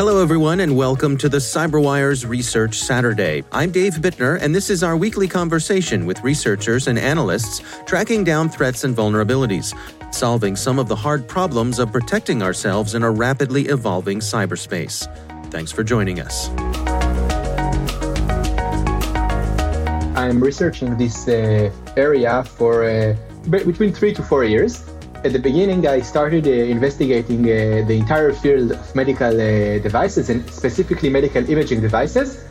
Hello, 0.00 0.22
everyone, 0.22 0.60
and 0.60 0.74
welcome 0.74 1.18
to 1.18 1.28
the 1.28 1.36
CyberWire's 1.36 2.24
Research 2.24 2.78
Saturday. 2.78 3.44
I'm 3.52 3.70
Dave 3.70 3.96
Bittner, 3.96 4.40
and 4.40 4.54
this 4.54 4.70
is 4.70 4.82
our 4.82 4.96
weekly 4.96 5.28
conversation 5.28 6.06
with 6.06 6.18
researchers 6.22 6.88
and 6.88 6.98
analysts 6.98 7.60
tracking 7.84 8.24
down 8.24 8.48
threats 8.48 8.84
and 8.84 8.96
vulnerabilities, 8.96 9.76
solving 10.10 10.56
some 10.56 10.78
of 10.78 10.88
the 10.88 10.96
hard 10.96 11.28
problems 11.28 11.78
of 11.78 11.92
protecting 11.92 12.42
ourselves 12.42 12.94
in 12.94 13.02
a 13.02 13.10
rapidly 13.10 13.66
evolving 13.66 14.20
cyberspace. 14.20 15.06
Thanks 15.50 15.70
for 15.70 15.84
joining 15.84 16.18
us. 16.18 16.48
I'm 20.16 20.42
researching 20.42 20.96
this 20.96 21.28
uh, 21.28 21.70
area 21.98 22.42
for 22.44 22.84
uh, 22.84 23.14
between 23.50 23.92
three 23.92 24.14
to 24.14 24.22
four 24.22 24.44
years. 24.44 24.82
At 25.22 25.34
the 25.34 25.38
beginning, 25.38 25.86
I 25.86 26.00
started 26.00 26.46
uh, 26.46 26.50
investigating 26.50 27.40
uh, 27.40 27.84
the 27.86 27.92
entire 27.92 28.32
field 28.32 28.72
of 28.72 28.94
medical 28.96 29.28
uh, 29.28 29.78
devices 29.78 30.30
and 30.30 30.48
specifically 30.50 31.10
medical 31.10 31.44
imaging 31.50 31.82
devices. 31.82 32.42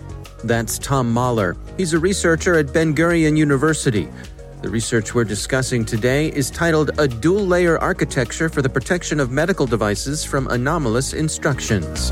That's 0.44 0.78
Tom 0.78 1.12
Mahler. 1.12 1.58
He's 1.78 1.94
a 1.94 2.00
researcher 2.00 2.53
at 2.59 2.72
Ben 2.72 2.94
Gurion 2.94 3.36
University. 3.36 4.08
The 4.62 4.70
research 4.70 5.16
we're 5.16 5.23
discussing 5.23 5.84
today 5.84 6.28
is 6.28 6.52
titled 6.52 6.92
A 7.00 7.08
Dual 7.08 7.47
Layer 7.47 7.80
Architecture 7.80 8.50
for 8.50 8.62
the 8.62 8.70
Protection 8.70 9.20
of 9.20 9.31
Medical 9.31 9.66
Devices 9.66 10.23
from 10.23 10.47
Anomalous 10.50 11.14
Instructions. 11.14 12.12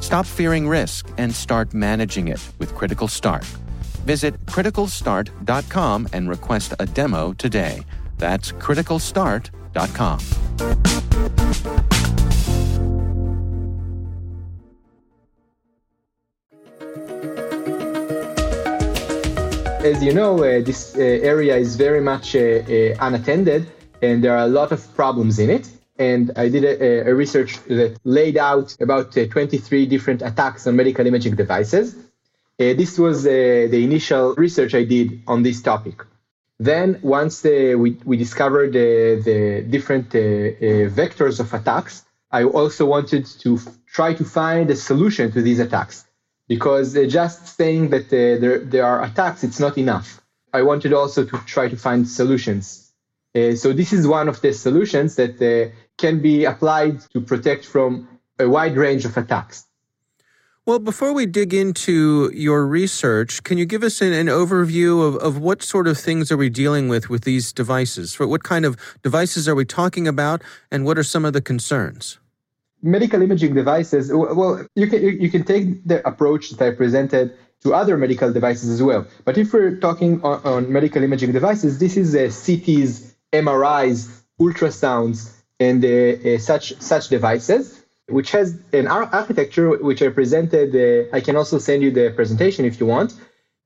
Stop 0.00 0.26
fearing 0.26 0.68
risk 0.68 1.08
and 1.18 1.34
start 1.34 1.74
managing 1.74 2.28
it 2.28 2.40
with 2.58 2.74
Critical 2.74 3.08
Start. 3.08 3.44
Visit 4.04 4.34
criticalstart.com 4.46 6.08
and 6.12 6.28
request 6.28 6.74
a 6.78 6.86
demo 6.86 7.32
today. 7.32 7.82
That's 8.18 8.52
criticalstart.com. 8.52 10.20
As 19.84 20.02
you 20.02 20.12
know, 20.12 20.38
uh, 20.38 20.62
this 20.62 20.96
uh, 20.96 21.00
area 21.00 21.56
is 21.56 21.76
very 21.76 22.00
much 22.00 22.34
uh, 22.34 22.38
uh 22.38 22.96
unattended 23.06 23.70
and 24.02 24.22
there 24.22 24.36
are 24.36 24.44
a 24.44 24.48
lot 24.48 24.72
of 24.72 24.80
problems 24.94 25.38
in 25.38 25.50
it 25.50 25.68
and 25.98 26.32
I 26.36 26.48
did 26.48 26.64
a, 26.64 27.10
a 27.10 27.14
research 27.14 27.58
that 27.64 27.98
laid 28.04 28.36
out 28.36 28.76
about 28.80 29.16
uh, 29.16 29.26
23 29.26 29.86
different 29.86 30.22
attacks 30.22 30.66
on 30.66 30.76
medical 30.76 31.06
imaging 31.06 31.36
devices. 31.36 31.94
Uh, 31.94 32.72
this 32.74 32.98
was 32.98 33.26
uh, 33.26 33.30
the 33.30 33.84
initial 33.84 34.34
research 34.34 34.74
I 34.74 34.84
did 34.84 35.22
on 35.26 35.42
this 35.42 35.62
topic. 35.62 36.02
Then, 36.58 36.98
once 37.02 37.44
we, 37.44 37.74
we 38.04 38.16
discovered 38.16 38.72
the 38.72 39.66
different 39.68 40.08
vectors 40.10 41.38
of 41.38 41.52
attacks, 41.52 42.04
I 42.30 42.44
also 42.44 42.86
wanted 42.86 43.26
to 43.40 43.56
f- 43.56 43.68
try 43.86 44.14
to 44.14 44.24
find 44.24 44.70
a 44.70 44.76
solution 44.76 45.30
to 45.32 45.42
these 45.42 45.58
attacks. 45.58 46.06
Because 46.48 46.94
just 46.94 47.56
saying 47.56 47.90
that 47.90 48.08
there, 48.08 48.58
there 48.60 48.86
are 48.86 49.04
attacks, 49.04 49.44
it's 49.44 49.60
not 49.60 49.76
enough. 49.76 50.22
I 50.52 50.62
wanted 50.62 50.92
also 50.94 51.24
to 51.24 51.38
try 51.44 51.68
to 51.68 51.76
find 51.76 52.08
solutions. 52.08 52.85
So, 53.54 53.72
this 53.72 53.92
is 53.92 54.06
one 54.06 54.28
of 54.28 54.40
the 54.40 54.52
solutions 54.52 55.16
that 55.16 55.72
can 55.98 56.20
be 56.20 56.44
applied 56.44 57.00
to 57.12 57.20
protect 57.20 57.64
from 57.64 58.08
a 58.38 58.48
wide 58.48 58.76
range 58.76 59.04
of 59.04 59.16
attacks. 59.16 59.66
Well, 60.66 60.80
before 60.80 61.12
we 61.12 61.26
dig 61.26 61.54
into 61.54 62.28
your 62.34 62.66
research, 62.66 63.44
can 63.44 63.56
you 63.56 63.66
give 63.66 63.84
us 63.84 64.00
an, 64.00 64.12
an, 64.12 64.26
overview 64.26 65.06
of, 65.06 65.14
of 65.18 65.38
what 65.38 65.62
sort 65.62 65.86
of 65.86 65.96
things 65.96 66.32
are 66.32 66.36
we 66.36 66.50
dealing 66.50 66.88
with 66.88 67.08
with 67.08 67.22
these 67.22 67.52
devices? 67.52 68.18
What 68.18 68.42
kind 68.42 68.64
of 68.64 68.76
devices 69.04 69.48
are 69.48 69.54
we 69.54 69.64
talking 69.64 70.08
about, 70.08 70.42
and 70.72 70.84
what 70.84 70.98
are 70.98 71.04
some 71.04 71.24
of 71.24 71.34
the 71.34 71.40
concerns? 71.40 72.18
Medical 72.82 73.22
imaging 73.22 73.54
devices. 73.54 74.10
Well, 74.12 74.66
you 74.74 74.88
can 74.88 75.02
you 75.02 75.30
can 75.30 75.44
take 75.44 75.86
the 75.86 76.04
approach 76.04 76.50
that 76.50 76.66
I 76.66 76.70
presented 76.72 77.32
to 77.62 77.72
other 77.72 77.96
medical 77.96 78.32
devices 78.32 78.68
as 78.68 78.82
well. 78.82 79.06
But 79.24 79.38
if 79.38 79.52
we're 79.52 79.76
talking 79.76 80.20
on, 80.22 80.42
on 80.42 80.72
medical 80.72 81.00
imaging 81.00 81.30
devices, 81.30 81.78
this 81.78 81.96
is 81.96 82.16
uh, 82.16 82.26
CTs, 82.26 83.14
MRIs, 83.44 83.98
ultrasounds, 84.40 85.18
and 85.58 85.84
uh, 85.84 85.88
uh, 85.88 86.38
such 86.38 86.64
such 86.80 87.08
devices, 87.08 87.62
which 88.16 88.30
has 88.32 88.46
an 88.72 88.86
architecture 88.86 89.68
which 89.88 90.00
I 90.02 90.08
presented. 90.20 90.68
Uh, 90.74 91.16
I 91.16 91.20
can 91.20 91.34
also 91.36 91.58
send 91.58 91.82
you 91.82 91.90
the 91.90 92.06
presentation 92.18 92.64
if 92.64 92.74
you 92.80 92.86
want. 92.86 93.10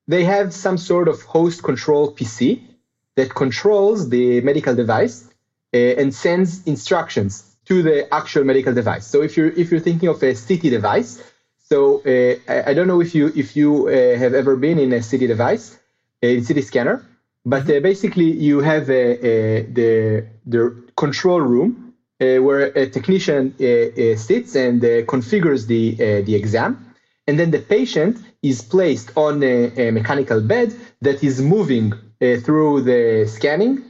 They 0.07 0.25
have 0.25 0.53
some 0.53 0.79
sort 0.79 1.09
of 1.09 1.23
host 1.23 1.63
control 1.63 2.13
PC 2.17 2.63
that 3.17 3.35
controls 3.35 4.09
the 4.09 4.41
medical 4.41 4.75
device 4.75 5.17
and 5.73 6.13
sends 6.13 6.67
instructions 6.67 7.33
to 7.71 7.83
the 7.83 8.13
actual 8.13 8.43
medical 8.45 8.75
device. 8.75 9.07
So 9.07 9.23
if 9.23 9.37
you're 9.37 9.53
if 9.61 9.71
you're 9.71 9.85
thinking 9.89 10.09
of 10.09 10.23
a 10.23 10.35
CT 10.35 10.63
device, 10.79 11.23
so 11.71 12.03
uh, 12.05 12.35
I, 12.53 12.71
I, 12.71 12.75
don't 12.75 12.89
know 12.89 13.01
if 13.01 13.15
you 13.15 13.33
if 13.37 13.55
you 13.55 13.87
uh, 13.87 14.19
have 14.19 14.35
ever 14.35 14.57
been 14.57 14.79
in 14.81 14.93
a 14.93 15.01
CT 15.01 15.21
device, 15.35 15.79
a 16.21 16.43
CT 16.43 16.65
scanner, 16.65 17.07
but 17.45 17.69
uh, 17.71 17.81
basically 17.81 18.31
you 18.31 18.61
have 18.61 18.87
the 18.87 20.27
the 20.47 20.65
control 20.97 21.41
room 21.41 21.95
uh, 22.21 22.37
where 22.43 22.67
a 22.77 22.87
technician 22.87 23.55
uh, 23.59 23.65
uh, 23.65 24.17
sits 24.17 24.55
and 24.55 24.83
configures 25.07 25.67
the, 25.67 25.95
the 26.23 26.35
exam. 26.35 26.95
And 27.27 27.39
then 27.39 27.51
the 27.51 27.61
patient 27.61 28.19
is 28.43 28.61
placed 28.61 29.17
on 29.17 29.43
a, 29.43 29.89
a 29.89 29.91
mechanical 29.91 30.41
bed 30.43 30.75
that 31.01 31.25
is 31.25 31.41
moving 31.41 31.95
through 32.45 32.83
the 32.83 33.27
scanning, 33.27 33.83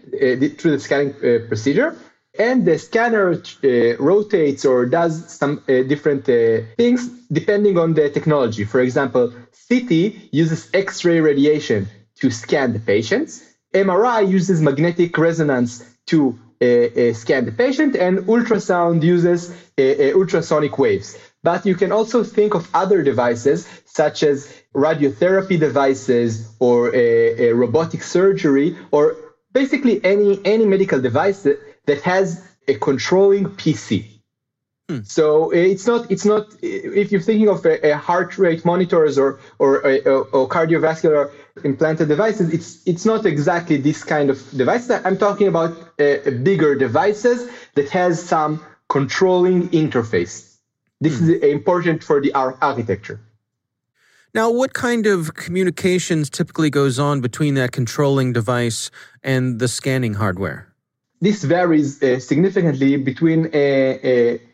through 0.58 0.72
the 0.76 0.78
scanning 0.78 1.14
procedure. 1.48 1.96
and 2.38 2.64
the 2.64 2.78
scanner 2.78 3.32
uh, 3.32 3.96
rotates 3.98 4.64
or 4.64 4.86
does 4.86 5.12
some 5.40 5.58
uh, 5.68 5.82
different 5.92 6.28
uh, 6.28 6.60
things 6.76 7.08
depending 7.32 7.76
on 7.76 7.94
the 7.94 8.08
technology. 8.10 8.64
For 8.64 8.80
example, 8.80 9.32
CT 9.68 9.90
uses 10.32 10.70
X-ray 10.72 11.20
radiation 11.20 11.88
to 12.20 12.30
scan 12.30 12.72
the 12.72 12.78
patients. 12.78 13.44
MRI 13.74 14.28
uses 14.28 14.60
magnetic 14.60 15.16
resonance 15.16 15.84
to 16.06 16.38
uh, 16.62 16.66
uh, 16.66 17.12
scan 17.14 17.46
the 17.46 17.52
patient, 17.52 17.96
and 17.96 18.18
ultrasound 18.20 19.02
uses 19.02 19.50
uh, 19.78 20.12
ultrasonic 20.14 20.78
waves. 20.78 21.16
But 21.42 21.64
you 21.64 21.74
can 21.74 21.90
also 21.90 22.22
think 22.22 22.54
of 22.54 22.68
other 22.74 23.02
devices 23.02 23.66
such 23.86 24.22
as 24.22 24.52
radiotherapy 24.74 25.58
devices 25.58 26.54
or 26.60 26.94
a 26.94 27.52
robotic 27.52 28.02
surgery 28.02 28.76
or 28.90 29.16
basically 29.52 30.04
any 30.04 30.38
any 30.44 30.66
medical 30.66 31.00
device 31.00 31.42
that, 31.44 31.58
that 31.86 32.02
has 32.02 32.46
a 32.68 32.74
controlling 32.74 33.46
PC. 33.46 34.19
Hmm. 34.90 35.02
So 35.04 35.50
it's 35.50 35.86
not 35.86 36.10
it's 36.10 36.24
not 36.24 36.48
if 36.62 37.12
you're 37.12 37.20
thinking 37.20 37.48
of 37.48 37.64
a, 37.64 37.92
a 37.92 37.96
heart 37.96 38.36
rate 38.38 38.64
monitors 38.64 39.18
or 39.18 39.38
or, 39.60 39.76
or 40.36 40.48
cardiovascular 40.48 41.30
implanted 41.62 42.08
devices, 42.08 42.52
it's 42.52 42.82
it's 42.86 43.04
not 43.04 43.24
exactly 43.24 43.76
this 43.76 44.02
kind 44.02 44.30
of 44.30 44.38
device. 44.50 44.90
I'm 44.90 45.16
talking 45.16 45.46
about 45.46 45.70
uh, 46.00 46.30
bigger 46.42 46.74
devices 46.74 47.48
that 47.76 47.88
has 47.90 48.20
some 48.20 48.64
controlling 48.88 49.68
interface. 49.68 50.56
This 51.00 51.20
hmm. 51.20 51.30
is 51.30 51.42
important 51.42 52.02
for 52.02 52.20
the 52.20 52.32
architecture. 52.34 53.20
Now, 54.34 54.50
what 54.50 54.72
kind 54.74 55.06
of 55.06 55.34
communications 55.34 56.30
typically 56.30 56.70
goes 56.70 56.98
on 56.98 57.20
between 57.20 57.54
that 57.54 57.70
controlling 57.70 58.32
device 58.32 58.90
and 59.22 59.60
the 59.60 59.68
scanning 59.68 60.14
hardware? 60.14 60.66
This 61.20 61.44
varies 61.44 62.02
uh, 62.02 62.18
significantly 62.18 62.96
between 62.96 63.50
a, 63.52 64.00
a 64.14 64.49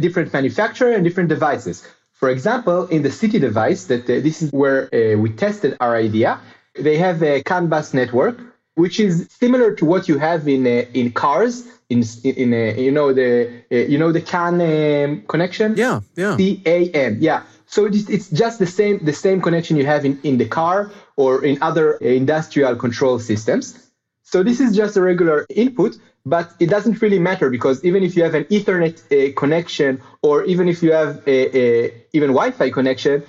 different 0.00 0.32
manufacturer 0.32 0.92
and 0.92 1.04
different 1.04 1.28
devices. 1.28 1.86
For 2.12 2.30
example, 2.30 2.86
in 2.86 3.02
the 3.02 3.10
CT 3.10 3.40
device, 3.40 3.84
that 3.86 4.04
uh, 4.04 4.20
this 4.20 4.40
is 4.42 4.50
where 4.50 4.88
uh, 4.94 5.18
we 5.18 5.30
tested 5.30 5.76
our 5.80 5.94
idea, 5.94 6.40
they 6.74 6.96
have 6.96 7.22
a 7.22 7.42
CAN 7.42 7.68
bus 7.68 7.92
network, 7.92 8.38
which 8.74 9.00
is 9.00 9.28
similar 9.30 9.74
to 9.74 9.84
what 9.84 10.08
you 10.08 10.18
have 10.18 10.48
in 10.48 10.66
uh, 10.66 10.84
in 10.94 11.12
cars. 11.12 11.64
In 11.88 12.02
in 12.24 12.52
uh, 12.52 12.80
you 12.80 12.90
know 12.90 13.12
the 13.12 13.62
uh, 13.70 13.76
you 13.76 13.98
know 13.98 14.12
the 14.12 14.20
CAN 14.20 14.54
um, 14.60 15.22
connection. 15.28 15.76
Yeah, 15.76 16.00
yeah. 16.16 16.36
C 16.36 16.62
A 16.66 16.90
N. 16.90 17.18
Yeah. 17.20 17.42
So 17.66 17.86
it's, 17.86 18.08
it's 18.08 18.30
just 18.30 18.58
the 18.58 18.66
same 18.66 19.04
the 19.04 19.12
same 19.12 19.40
connection 19.40 19.76
you 19.76 19.86
have 19.86 20.04
in, 20.04 20.18
in 20.22 20.38
the 20.38 20.46
car 20.46 20.90
or 21.16 21.44
in 21.44 21.58
other 21.62 21.92
industrial 21.98 22.76
control 22.76 23.18
systems. 23.18 23.86
So 24.22 24.42
this 24.42 24.60
is 24.60 24.74
just 24.74 24.96
a 24.96 25.02
regular 25.02 25.46
input, 25.48 25.96
but 26.26 26.52
it 26.58 26.68
doesn't 26.68 27.00
really 27.00 27.20
matter 27.20 27.48
because 27.48 27.82
even 27.84 28.02
if 28.02 28.16
you 28.16 28.24
have 28.24 28.34
an 28.34 28.44
Ethernet 28.46 28.96
uh, 29.12 29.32
connection 29.34 30.02
or 30.22 30.42
even 30.44 30.68
if 30.68 30.82
you 30.82 30.92
have 30.92 31.22
a, 31.26 31.56
a, 31.56 32.04
even 32.12 32.30
Wi-Fi 32.30 32.70
connection, 32.70 33.22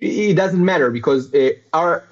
it 0.00 0.34
doesn't 0.34 0.64
matter 0.64 0.90
because 0.90 1.32
uh, 1.34 1.50
our 1.74 2.06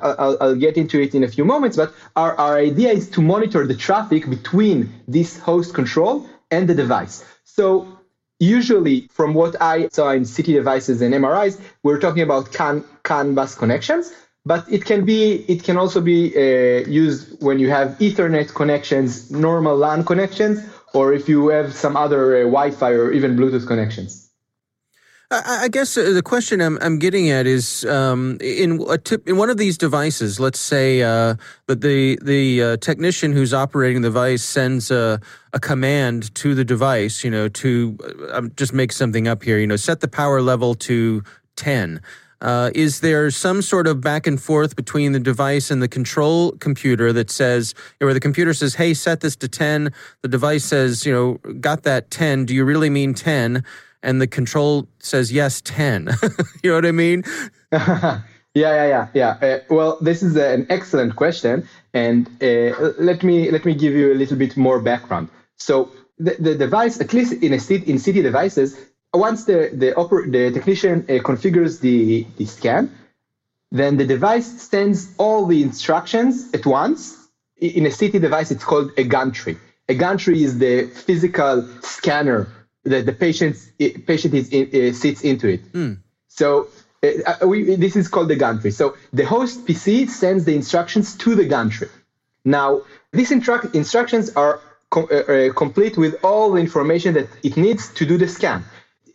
I'll, 0.00 0.38
I'll, 0.40 0.54
get 0.56 0.78
into 0.78 0.98
it 0.98 1.14
in 1.14 1.22
a 1.22 1.28
few 1.28 1.44
moments. 1.44 1.76
But 1.76 1.92
our, 2.16 2.34
our 2.36 2.56
idea 2.56 2.92
is 2.92 3.10
to 3.10 3.20
monitor 3.20 3.66
the 3.66 3.74
traffic 3.74 4.28
between 4.30 4.90
this 5.06 5.38
host 5.38 5.74
control 5.74 6.26
and 6.50 6.66
the 6.66 6.74
device. 6.74 7.22
So 7.44 7.98
usually 8.40 9.08
from 9.12 9.34
what 9.34 9.60
I 9.60 9.88
saw 9.88 10.10
in 10.12 10.24
CT 10.24 10.46
devices 10.46 11.02
and 11.02 11.12
MRIs, 11.12 11.60
we're 11.82 12.00
talking 12.00 12.22
about 12.22 12.50
CAN, 12.52 12.82
CAN 13.02 13.34
bus 13.34 13.54
connections, 13.54 14.10
but 14.44 14.64
it 14.70 14.84
can 14.84 15.04
be 15.04 15.44
it 15.48 15.64
can 15.64 15.76
also 15.76 16.00
be 16.00 16.34
uh, 16.36 16.86
used 16.86 17.42
when 17.42 17.58
you 17.58 17.70
have 17.70 17.88
Ethernet 17.98 18.54
connections, 18.54 19.30
normal 19.30 19.76
LAN 19.76 20.04
connections, 20.04 20.60
or 20.92 21.12
if 21.12 21.28
you 21.28 21.48
have 21.48 21.74
some 21.74 21.96
other 21.96 22.36
uh, 22.36 22.40
Wi-Fi 22.40 22.90
or 22.90 23.12
even 23.12 23.36
Bluetooth 23.36 23.66
connections. 23.66 24.24
I 25.30 25.68
guess 25.68 25.96
uh, 25.96 26.10
the 26.10 26.22
question 26.22 26.60
I'm, 26.60 26.78
I'm 26.80 26.98
getting 26.98 27.30
at 27.30 27.46
is 27.46 27.84
um, 27.86 28.38
in 28.40 28.84
a 28.88 28.98
tip, 28.98 29.26
in 29.28 29.36
one 29.36 29.50
of 29.50 29.56
these 29.56 29.76
devices. 29.76 30.38
Let's 30.38 30.60
say 30.60 31.02
uh, 31.02 31.34
the 31.66 32.18
the 32.22 32.62
uh, 32.62 32.76
technician 32.76 33.32
who's 33.32 33.52
operating 33.52 34.02
the 34.02 34.08
device 34.08 34.44
sends 34.44 34.90
a, 34.90 35.20
a 35.52 35.58
command 35.58 36.34
to 36.36 36.54
the 36.54 36.64
device. 36.64 37.24
You 37.24 37.30
know, 37.30 37.48
to 37.48 37.98
uh, 38.30 38.42
just 38.56 38.72
make 38.72 38.92
something 38.92 39.26
up 39.26 39.42
here. 39.42 39.58
You 39.58 39.66
know, 39.66 39.76
set 39.76 40.00
the 40.00 40.08
power 40.08 40.40
level 40.40 40.74
to 40.76 41.22
ten. 41.56 42.00
Uh, 42.40 42.70
is 42.74 43.00
there 43.00 43.30
some 43.30 43.62
sort 43.62 43.86
of 43.86 44.00
back 44.00 44.26
and 44.26 44.40
forth 44.40 44.76
between 44.76 45.12
the 45.12 45.20
device 45.20 45.70
and 45.70 45.82
the 45.82 45.88
control 45.88 46.52
computer 46.52 47.12
that 47.12 47.30
says, 47.30 47.74
where 47.98 48.14
the 48.14 48.20
computer 48.20 48.52
says, 48.52 48.74
"Hey, 48.74 48.94
set 48.94 49.20
this 49.20 49.36
to 49.36 49.48
10." 49.48 49.92
The 50.22 50.28
device 50.28 50.64
says, 50.64 51.06
"You 51.06 51.12
know, 51.12 51.52
got 51.54 51.84
that 51.84 52.10
10. 52.10 52.44
Do 52.44 52.54
you 52.54 52.64
really 52.64 52.90
mean 52.90 53.14
10?" 53.14 53.64
and 54.04 54.20
the 54.20 54.26
control 54.26 54.86
says 55.00 55.32
yes 55.32 55.60
10 55.62 56.10
you 56.62 56.70
know 56.70 56.76
what 56.76 56.86
i 56.86 56.92
mean 56.92 57.24
yeah 57.72 58.20
yeah 58.54 58.86
yeah 58.86 59.08
yeah 59.14 59.30
uh, 59.42 59.58
well 59.70 59.98
this 60.00 60.22
is 60.22 60.36
an 60.36 60.66
excellent 60.70 61.16
question 61.16 61.66
and 61.94 62.28
uh, 62.42 62.92
let 62.98 63.24
me 63.24 63.50
let 63.50 63.64
me 63.64 63.74
give 63.74 63.94
you 63.94 64.12
a 64.12 64.18
little 64.22 64.36
bit 64.36 64.56
more 64.56 64.78
background 64.80 65.28
so 65.56 65.90
the, 66.18 66.36
the 66.38 66.54
device 66.54 67.00
at 67.00 67.12
least 67.12 67.32
in 67.32 67.52
a 67.52 67.74
in 67.90 67.98
CT 67.98 68.22
devices 68.22 68.78
once 69.14 69.44
the 69.44 69.70
the, 69.72 69.92
oper- 69.92 70.30
the 70.30 70.50
technician 70.50 71.04
uh, 71.08 71.22
configures 71.22 71.80
the 71.80 72.26
the 72.36 72.46
scan 72.46 72.90
then 73.70 73.96
the 73.96 74.06
device 74.06 74.46
sends 74.62 75.14
all 75.18 75.46
the 75.46 75.62
instructions 75.62 76.52
at 76.54 76.64
once 76.64 77.16
in 77.58 77.86
a 77.86 77.90
CT 77.90 78.12
device 78.20 78.50
it's 78.50 78.64
called 78.64 78.90
a 78.96 79.04
gantry 79.04 79.56
a 79.88 79.94
gantry 79.94 80.42
is 80.42 80.58
the 80.58 80.86
physical 80.86 81.68
scanner 81.82 82.48
that 82.84 83.06
the 83.06 83.12
patient 83.12 83.56
patient 84.06 84.34
is 84.34 84.48
in, 84.50 84.68
uh, 84.68 84.92
sits 84.92 85.22
into 85.22 85.48
it. 85.48 85.72
Mm. 85.72 85.98
So 86.28 86.68
uh, 87.02 87.08
uh, 87.42 87.46
we, 87.46 87.76
this 87.76 87.96
is 87.96 88.08
called 88.08 88.28
the 88.28 88.36
gantry. 88.36 88.70
So 88.70 88.96
the 89.12 89.24
host 89.24 89.66
PC 89.66 90.08
sends 90.08 90.44
the 90.44 90.54
instructions 90.54 91.16
to 91.18 91.34
the 91.34 91.44
gantry. 91.44 91.88
Now 92.44 92.82
these 93.12 93.30
instru- 93.30 93.74
instructions 93.74 94.30
are 94.36 94.60
com- 94.90 95.08
uh, 95.10 95.14
uh, 95.14 95.52
complete 95.52 95.96
with 95.96 96.16
all 96.22 96.52
the 96.52 96.60
information 96.60 97.14
that 97.14 97.28
it 97.42 97.56
needs 97.56 97.92
to 97.94 98.06
do 98.06 98.18
the 98.18 98.28
scan. 98.28 98.64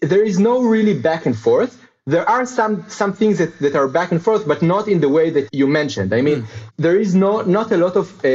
There 0.02 0.24
is 0.24 0.40
no 0.40 0.62
really 0.62 1.00
back 1.00 1.26
and 1.26 1.38
forth. 1.38 1.86
There 2.06 2.28
are 2.28 2.46
some 2.46 2.90
some 2.90 3.14
things 3.14 3.38
that, 3.38 3.60
that 3.60 3.76
are 3.76 3.88
back 3.88 4.12
and 4.12 4.22
forth, 4.22 4.48
but 4.48 4.62
not 4.62 4.88
in 4.88 5.00
the 5.00 5.10
way 5.10 5.30
that 5.30 5.54
you 5.54 5.68
mentioned. 5.68 6.14
I 6.14 6.22
mean, 6.22 6.44
mm. 6.44 6.48
there 6.78 6.98
is 6.98 7.14
no 7.14 7.42
not 7.42 7.72
a 7.72 7.78
lot 7.78 7.96
of 7.96 8.08
uh, 8.20 8.30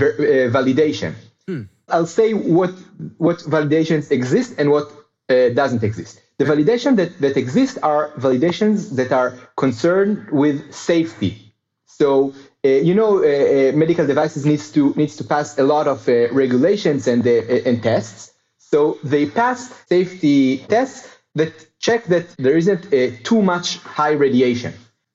ver- 0.00 0.50
validation. 0.52 1.14
Mm. 1.48 1.68
I'll 1.88 2.06
say 2.06 2.34
what 2.34 2.72
what 3.18 3.38
validations 3.38 4.10
exist 4.10 4.54
and 4.58 4.70
what 4.70 4.92
uh, 5.28 5.48
doesn't 5.50 5.82
exist. 5.82 6.20
The 6.38 6.44
validation 6.44 6.96
that, 6.96 7.20
that 7.20 7.36
exists 7.36 7.78
are 7.78 8.10
validations 8.18 8.96
that 8.96 9.12
are 9.12 9.38
concerned 9.56 10.30
with 10.30 10.74
safety. 10.74 11.52
So 11.86 12.34
uh, 12.64 12.68
you 12.68 12.94
know, 12.94 13.18
uh, 13.18 13.26
uh 13.26 13.72
medical 13.76 14.06
devices 14.06 14.44
needs 14.46 14.70
to 14.72 14.94
needs 14.96 15.16
to 15.16 15.24
pass 15.24 15.58
a 15.58 15.62
lot 15.62 15.86
of 15.86 16.08
uh, 16.08 16.32
regulations 16.32 17.06
and 17.06 17.26
uh, 17.26 17.68
and 17.68 17.82
tests. 17.82 18.32
So 18.74 18.98
they 19.04 19.26
pass 19.26 19.60
safety 19.88 20.58
tests 20.74 21.00
that 21.36 21.52
check 21.78 22.00
that 22.06 22.26
there 22.44 22.56
isn't 22.62 22.82
too 23.28 23.40
much 23.40 23.78
high 23.98 24.16
radiation, 24.26 24.72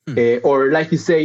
hmm. 0.07 0.37
or 0.49 0.71
like 0.71 0.87
you 0.93 0.97
say, 1.11 1.21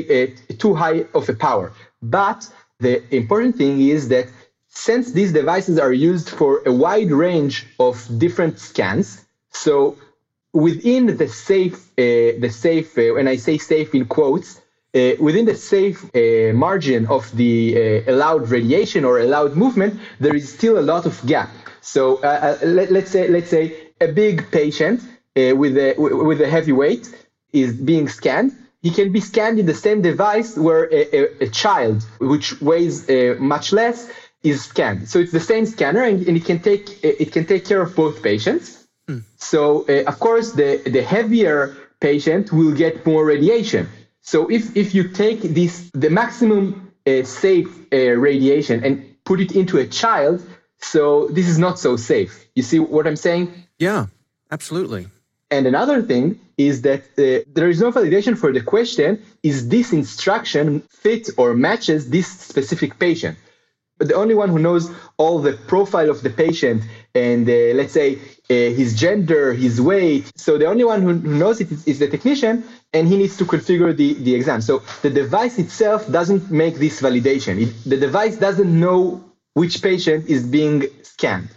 too 0.62 0.74
high 0.74 0.98
of 1.14 1.28
a 1.28 1.36
power. 1.48 1.66
But 2.02 2.40
the 2.80 2.94
important 3.14 3.54
thing 3.54 3.74
is 3.94 4.08
that 4.08 4.26
since 4.68 5.12
these 5.12 5.32
devices 5.32 5.78
are 5.78 5.92
used 5.92 6.28
for 6.28 6.50
a 6.66 6.72
wide 6.72 7.12
range 7.12 7.66
of 7.78 7.94
different 8.24 8.58
scans, 8.58 9.24
so 9.50 9.96
within 10.52 11.16
the 11.20 11.28
safe, 11.28 11.78
uh, 11.96 12.34
the 12.44 12.50
safe, 12.66 12.98
uh, 12.98 13.14
when 13.16 13.28
I 13.28 13.36
say 13.36 13.58
safe 13.58 13.94
in 13.94 14.06
quotes, 14.06 14.48
uh, 14.58 15.12
within 15.20 15.44
the 15.44 15.54
safe 15.54 15.98
uh, 16.04 16.52
margin 16.66 17.06
of 17.06 17.22
the 17.36 17.54
uh, 17.76 18.12
allowed 18.12 18.48
radiation 18.48 19.04
or 19.04 19.20
allowed 19.20 19.52
movement, 19.54 20.00
there 20.18 20.34
is 20.34 20.52
still 20.52 20.80
a 20.80 20.86
lot 20.92 21.06
of 21.06 21.14
gap. 21.26 21.50
So 21.84 22.16
uh, 22.22 22.58
let, 22.62 22.90
us 22.90 23.10
say, 23.10 23.28
let's 23.28 23.50
say 23.50 23.90
a 24.00 24.08
big 24.08 24.50
patient 24.50 25.00
with 25.36 25.76
a 25.76 25.94
with 25.98 26.40
a 26.40 26.48
heavy 26.48 26.72
weight 26.72 27.04
is 27.52 27.74
being 27.74 28.08
scanned. 28.08 28.52
He 28.82 28.90
can 28.90 29.12
be 29.12 29.20
scanned 29.20 29.58
in 29.58 29.66
the 29.66 29.74
same 29.74 30.02
device 30.02 30.56
where 30.56 30.84
a, 30.92 31.02
a, 31.16 31.44
a 31.46 31.48
child, 31.48 32.02
which 32.20 32.60
weighs 32.60 33.08
much 33.38 33.72
less, 33.72 34.10
is 34.42 34.62
scanned. 34.62 35.08
So 35.08 35.18
it's 35.18 35.32
the 35.32 35.40
same 35.40 35.66
scanner, 35.66 36.02
and, 36.02 36.26
and 36.28 36.36
it 36.36 36.44
can 36.44 36.60
take 36.60 37.02
it 37.02 37.32
can 37.32 37.46
take 37.46 37.64
care 37.64 37.82
of 37.82 37.96
both 37.96 38.22
patients. 38.22 38.86
Hmm. 39.08 39.18
So 39.36 39.86
uh, 39.88 40.04
of 40.10 40.20
course, 40.20 40.52
the 40.52 40.80
the 40.86 41.02
heavier 41.02 41.76
patient 42.00 42.52
will 42.52 42.72
get 42.72 43.04
more 43.06 43.24
radiation. 43.24 43.88
So 44.20 44.48
if 44.50 44.76
if 44.76 44.94
you 44.94 45.08
take 45.08 45.40
this 45.42 45.90
the 45.92 46.10
maximum 46.10 46.92
uh, 47.06 47.24
safe 47.24 47.70
uh, 47.92 47.96
radiation 48.28 48.84
and 48.84 48.94
put 49.24 49.40
it 49.40 49.52
into 49.52 49.78
a 49.78 49.86
child, 49.86 50.42
so 50.84 51.28
this 51.28 51.48
is 51.48 51.58
not 51.58 51.78
so 51.78 51.96
safe. 51.96 52.46
You 52.54 52.62
see 52.62 52.78
what 52.78 53.06
I'm 53.06 53.16
saying? 53.16 53.52
Yeah, 53.78 54.06
absolutely. 54.50 55.08
And 55.50 55.66
another 55.66 56.02
thing 56.02 56.40
is 56.56 56.82
that 56.82 57.02
uh, 57.18 57.44
there 57.52 57.68
is 57.68 57.80
no 57.80 57.90
validation 57.92 58.36
for 58.36 58.52
the 58.52 58.60
question: 58.60 59.22
Is 59.42 59.68
this 59.68 59.92
instruction 59.92 60.80
fit 61.02 61.30
or 61.36 61.54
matches 61.54 62.10
this 62.10 62.28
specific 62.28 62.98
patient? 62.98 63.36
but 63.98 64.08
the 64.08 64.14
only 64.14 64.34
one 64.34 64.48
who 64.48 64.58
knows 64.58 64.90
all 65.16 65.38
the 65.38 65.52
profile 65.52 66.10
of 66.10 66.22
the 66.22 66.30
patient 66.30 66.82
and 67.14 67.48
uh, 67.48 67.52
let's 67.74 67.92
say 67.92 68.16
uh, 68.50 68.54
his 68.80 68.98
gender, 68.98 69.52
his 69.52 69.80
weight. 69.80 70.30
So 70.36 70.58
the 70.58 70.66
only 70.66 70.84
one 70.84 71.02
who 71.02 71.14
knows 71.14 71.60
it 71.60 71.70
is, 71.70 71.86
is, 71.86 71.98
the 72.00 72.08
technician, 72.08 72.64
and 72.92 73.06
he 73.06 73.16
needs 73.16 73.36
to 73.38 73.44
configure 73.44 73.96
the, 73.96 74.14
the 74.14 74.34
exam. 74.34 74.60
So 74.60 74.82
the 75.02 75.10
device 75.10 75.58
itself 75.58 76.10
doesn't 76.10 76.50
make 76.50 76.76
this 76.76 77.00
validation. 77.00 77.62
It, 77.62 77.88
the 77.88 77.96
device 77.96 78.36
doesn't 78.36 78.80
know 78.80 79.24
which 79.54 79.82
patient 79.82 80.26
is 80.28 80.46
being 80.46 80.84
scanned. 81.02 81.48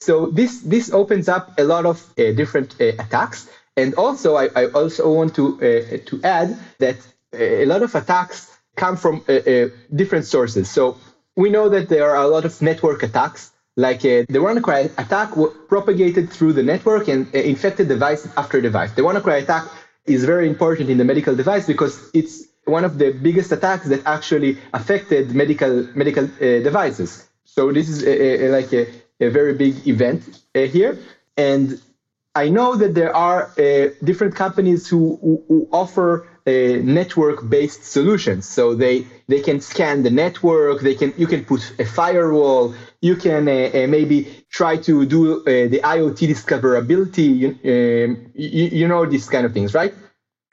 So 0.00 0.26
this 0.26 0.60
this 0.62 0.92
opens 0.92 1.28
up 1.28 1.58
a 1.58 1.64
lot 1.64 1.86
of 1.86 2.02
uh, 2.18 2.32
different 2.32 2.74
uh, 2.80 3.04
attacks. 3.04 3.48
And 3.76 3.94
also, 3.94 4.36
I, 4.36 4.48
I 4.54 4.66
also 4.66 5.12
want 5.14 5.34
to 5.36 5.44
uh, 5.56 5.98
to 6.06 6.20
add 6.24 6.58
that 6.78 6.96
a 7.32 7.64
lot 7.66 7.82
of 7.82 7.94
attacks 7.94 8.50
come 8.76 8.96
from 8.96 9.24
uh, 9.28 9.68
different 9.94 10.26
sources. 10.26 10.70
So 10.70 10.96
we 11.36 11.50
know 11.50 11.68
that 11.68 11.88
there 11.88 12.10
are 12.10 12.22
a 12.22 12.28
lot 12.28 12.44
of 12.44 12.60
network 12.60 13.02
attacks 13.02 13.52
like 13.76 14.00
uh, 14.00 14.24
the 14.28 14.38
WannaCry 14.38 14.92
attack 14.98 15.30
propagated 15.68 16.30
through 16.30 16.52
the 16.52 16.62
network 16.62 17.08
and 17.08 17.26
uh, 17.34 17.38
infected 17.38 17.88
device 17.88 18.28
after 18.36 18.60
device. 18.60 18.92
The 18.92 19.02
WannaCry 19.02 19.42
attack 19.42 19.64
is 20.04 20.24
very 20.24 20.48
important 20.48 20.90
in 20.90 20.98
the 20.98 21.04
medical 21.04 21.34
device 21.34 21.66
because 21.66 22.10
it's 22.12 22.44
one 22.64 22.84
of 22.84 22.98
the 22.98 23.12
biggest 23.12 23.50
attacks 23.52 23.88
that 23.88 24.06
actually 24.06 24.58
affected 24.74 25.34
medical 25.34 25.88
medical 25.94 26.24
uh, 26.24 26.60
devices. 26.68 27.28
So 27.44 27.72
this 27.72 27.88
is 27.88 28.02
a, 28.04 28.46
a, 28.46 28.48
like 28.50 28.72
a, 28.72 28.86
a, 29.20 29.28
very 29.30 29.54
big 29.54 29.86
event 29.86 30.22
uh, 30.54 30.60
here. 30.60 30.98
And 31.36 31.80
I 32.34 32.48
know 32.48 32.76
that 32.76 32.94
there 32.94 33.14
are 33.14 33.52
uh, 33.58 33.88
different 34.02 34.34
companies 34.34 34.88
who, 34.88 35.18
who, 35.20 35.44
who 35.48 35.68
offer 35.72 36.26
network-based 36.46 37.84
solutions. 37.84 38.48
So 38.48 38.74
they 38.74 39.06
they 39.28 39.40
can 39.40 39.60
scan 39.60 40.02
the 40.02 40.10
network. 40.10 40.80
They 40.80 40.94
can 40.94 41.14
you 41.16 41.26
can 41.26 41.44
put 41.44 41.74
a 41.78 41.84
firewall. 41.84 42.74
You 43.00 43.16
can 43.16 43.48
uh, 43.48 43.70
uh, 43.74 43.86
maybe 43.86 44.44
try 44.50 44.76
to 44.78 45.06
do 45.06 45.40
uh, 45.40 45.44
the 45.44 45.80
IoT 45.82 46.28
discoverability. 46.28 47.28
You, 47.42 47.48
um, 47.48 48.32
you, 48.34 48.66
you, 48.80 48.88
know 48.88 49.06
these 49.06 49.28
kind 49.28 49.44
of 49.46 49.52
things, 49.52 49.74
right? 49.74 49.94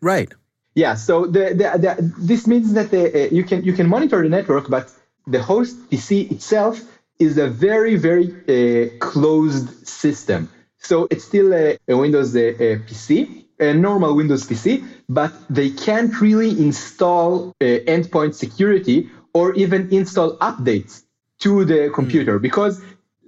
Right. 0.01 0.31
Yeah. 0.75 0.95
So 0.95 1.25
the, 1.25 1.53
the, 1.53 1.77
the 1.77 2.13
this 2.17 2.47
means 2.47 2.73
that 2.73 2.93
uh, 2.93 3.33
you 3.33 3.43
can 3.43 3.63
you 3.63 3.73
can 3.73 3.87
monitor 3.87 4.21
the 4.21 4.29
network, 4.29 4.69
but 4.69 4.91
the 5.29 5.41
host 5.41 5.89
PC 5.89 6.31
itself 6.31 6.81
is 7.19 7.37
a 7.37 7.47
very 7.47 7.95
very 7.95 8.27
uh, 8.29 8.89
closed 8.99 9.87
system. 9.87 10.49
So 10.77 11.07
it's 11.11 11.25
still 11.25 11.53
a, 11.53 11.77
a 11.87 11.95
Windows 11.95 12.35
uh, 12.35 12.39
PC, 12.87 13.45
a 13.59 13.73
normal 13.73 14.15
Windows 14.15 14.47
PC, 14.47 14.85
but 15.09 15.33
they 15.49 15.69
can't 15.69 16.19
really 16.21 16.51
install 16.51 17.49
uh, 17.49 17.65
endpoint 17.95 18.33
security 18.33 19.09
or 19.33 19.53
even 19.53 19.89
install 19.93 20.37
updates 20.37 21.03
to 21.39 21.65
the 21.65 21.91
computer 21.93 22.39
mm. 22.39 22.41
because 22.41 22.81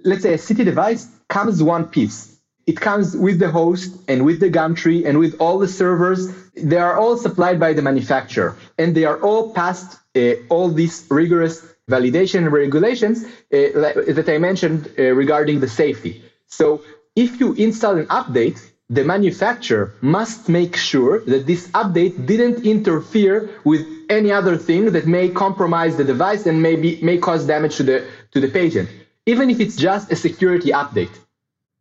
let's 0.04 0.22
say 0.22 0.34
a 0.34 0.38
CT 0.38 0.64
device 0.64 1.08
comes 1.28 1.62
one 1.62 1.86
piece. 1.86 2.38
It 2.66 2.80
comes 2.80 3.16
with 3.16 3.38
the 3.38 3.50
host 3.50 3.90
and 4.08 4.24
with 4.24 4.38
the 4.40 4.48
gantry 4.48 5.04
and 5.04 5.18
with 5.18 5.34
all 5.40 5.58
the 5.58 5.68
servers. 5.68 6.28
They 6.54 6.76
are 6.76 6.96
all 6.96 7.16
supplied 7.16 7.58
by 7.58 7.72
the 7.72 7.82
manufacturer 7.82 8.56
and 8.78 8.94
they 8.94 9.04
are 9.04 9.20
all 9.20 9.52
passed 9.52 9.98
uh, 10.16 10.34
all 10.48 10.68
these 10.68 11.06
rigorous 11.10 11.66
validation 11.90 12.50
regulations 12.50 13.24
uh, 13.24 13.28
that 13.50 14.24
I 14.28 14.38
mentioned 14.38 14.90
uh, 14.98 15.02
regarding 15.12 15.60
the 15.60 15.68
safety. 15.68 16.22
So 16.46 16.82
if 17.16 17.40
you 17.40 17.54
install 17.54 17.96
an 17.96 18.06
update, 18.06 18.60
the 18.88 19.04
manufacturer 19.04 19.94
must 20.02 20.48
make 20.48 20.76
sure 20.76 21.20
that 21.24 21.46
this 21.46 21.68
update 21.68 22.26
didn't 22.26 22.64
interfere 22.66 23.48
with 23.64 23.86
any 24.10 24.30
other 24.30 24.56
thing 24.56 24.92
that 24.92 25.06
may 25.06 25.28
compromise 25.30 25.96
the 25.96 26.04
device 26.04 26.46
and 26.46 26.62
maybe 26.62 27.00
may 27.02 27.16
cause 27.16 27.46
damage 27.46 27.76
to 27.76 27.82
the 27.82 28.06
to 28.32 28.40
the 28.40 28.48
patient, 28.48 28.88
even 29.26 29.48
if 29.50 29.60
it's 29.60 29.76
just 29.76 30.12
a 30.12 30.16
security 30.16 30.70
update. 30.70 31.14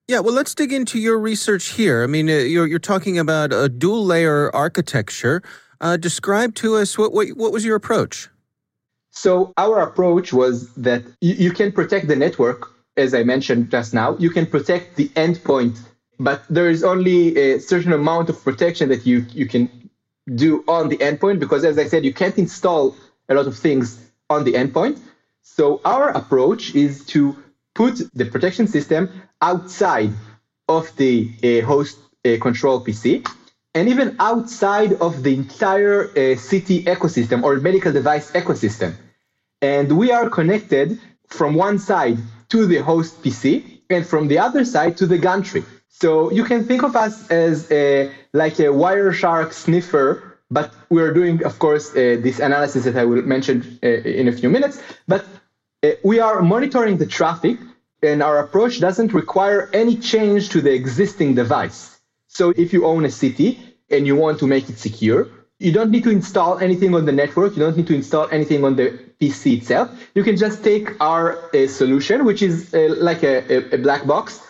Yeah, 0.08 0.20
well, 0.20 0.34
let's 0.34 0.56
dig 0.56 0.74
into 0.74 1.00
your 1.00 1.20
research 1.20 1.70
here. 1.70 2.04
I 2.04 2.08
mean, 2.08 2.30
uh, 2.30 2.34
you're 2.34 2.68
you're 2.68 2.80
talking 2.80 3.20
about 3.20 3.52
a 3.54 3.68
dual 3.68 4.06
layer 4.06 4.54
architecture. 4.56 5.42
Uh, 5.82 5.98
describe 5.98 6.54
to 6.56 6.76
us 6.76 6.98
what, 6.98 7.12
what 7.12 7.30
what 7.30 7.52
was 7.52 7.66
your 7.66 7.76
approach. 7.76 8.30
So 9.12 9.54
our 9.58 9.80
approach 9.82 10.34
was 10.34 10.74
that 10.76 11.04
you, 11.22 11.34
you 11.36 11.52
can 11.52 11.72
protect 11.72 12.08
the 12.08 12.16
network, 12.16 12.72
as 12.98 13.14
I 13.14 13.24
mentioned 13.24 13.70
just 13.70 13.94
now. 13.94 14.18
You 14.18 14.30
can 14.30 14.46
protect 14.46 14.96
the 14.96 15.10
endpoint 15.10 15.78
but 16.22 16.44
there 16.50 16.70
is 16.70 16.84
only 16.84 17.36
a 17.36 17.60
certain 17.60 17.92
amount 17.94 18.30
of 18.30 18.42
protection 18.44 18.90
that 18.90 19.08
you, 19.08 19.26
you 19.32 19.48
can 19.48 19.90
do 20.36 20.64
on 20.68 20.88
the 20.88 20.98
endpoint 20.98 21.40
because 21.40 21.66
as 21.66 21.80
I 21.80 21.86
said, 21.86 22.06
you 22.06 22.14
can't 22.14 22.38
install 22.38 22.96
a 23.28 23.34
lot 23.34 23.48
of 23.48 23.58
things 23.58 24.00
on 24.30 24.44
the 24.44 24.54
endpoint. 24.54 25.00
So 25.42 25.82
our 25.84 26.10
approach 26.10 26.76
is 26.76 27.04
to 27.08 27.36
put 27.74 28.02
the 28.14 28.26
protection 28.26 28.68
system 28.68 29.10
outside 29.42 30.12
of 30.70 30.96
the 30.98 31.32
uh, 31.44 31.66
host 31.66 31.98
uh, 32.24 32.38
control 32.40 32.86
PC 32.86 33.28
and 33.74 33.88
even 33.88 34.16
outside 34.20 34.94
of 34.94 35.24
the 35.24 35.34
entire 35.34 36.04
uh, 36.10 36.36
CT 36.36 36.86
ecosystem 36.96 37.44
or 37.44 37.56
medical 37.58 37.92
device 37.92 38.32
ecosystem. 38.32 38.96
And 39.62 39.98
we 39.98 40.12
are 40.12 40.30
connected 40.30 41.00
from 41.28 41.56
one 41.56 41.80
side 41.80 42.18
to 42.50 42.66
the 42.66 42.78
host 42.78 43.24
PC 43.24 43.80
and 43.90 44.06
from 44.06 44.28
the 44.28 44.40
other 44.40 44.66
side 44.66 44.98
to 44.98 45.08
the 45.08 45.18
gantry. 45.18 45.64
So 45.88 46.32
you 46.32 46.44
can 46.44 46.66
think 46.66 46.84
of 46.84 46.96
us 46.96 47.30
as 47.30 47.72
a, 47.72 48.12
like 48.34 48.60
a 48.60 48.70
Wireshark 48.82 49.54
sniffer, 49.54 50.38
but 50.50 50.74
we're 50.90 51.14
doing, 51.14 51.44
of 51.46 51.60
course, 51.60 51.92
uh, 51.92 52.18
this 52.20 52.40
analysis 52.40 52.84
that 52.86 52.98
I 52.98 53.06
will 53.06 53.22
mention 53.22 53.80
uh, 53.84 53.88
in 53.88 54.28
a 54.28 54.32
few 54.34 54.50
minutes. 54.50 54.82
But 55.08 55.26
uh, 55.84 55.92
we 56.04 56.20
are 56.20 56.42
monitoring 56.42 56.98
the 56.98 57.06
traffic, 57.06 57.58
and 58.04 58.22
our 58.22 58.40
approach 58.40 58.80
doesn't 58.80 59.14
require 59.14 59.70
any 59.74 59.96
change 59.96 60.50
to 60.50 60.62
the 60.62 60.74
existing 60.74 61.36
device. 61.36 62.01
So 62.34 62.54
if 62.56 62.72
you 62.72 62.86
own 62.86 63.04
a 63.04 63.12
CT 63.12 63.58
and 63.90 64.08
you 64.08 64.16
want 64.16 64.40
to 64.40 64.48
make 64.48 64.70
it 64.70 64.80
secure, 64.80 65.28
you 65.60 65.74
don't 65.74 65.92
need 65.92 66.06
to 66.06 66.12
install 66.12 66.60
anything 66.60 66.96
on 66.96 67.04
the 67.06 67.12
network. 67.12 67.58
You 67.58 67.60
don't 67.66 67.76
need 67.76 67.88
to 67.88 67.94
install 67.94 68.30
anything 68.32 68.64
on 68.64 68.78
the 68.78 68.88
PC 69.20 69.58
itself. 69.58 69.92
You 70.16 70.24
can 70.24 70.38
just 70.38 70.64
take 70.64 70.90
our 71.02 71.26
uh, 71.54 71.68
solution, 71.68 72.24
which 72.24 72.42
is 72.42 72.74
uh, 72.74 72.96
like 72.98 73.24
a, 73.24 73.76
a, 73.76 73.78
black 73.78 74.08
box, 74.08 74.42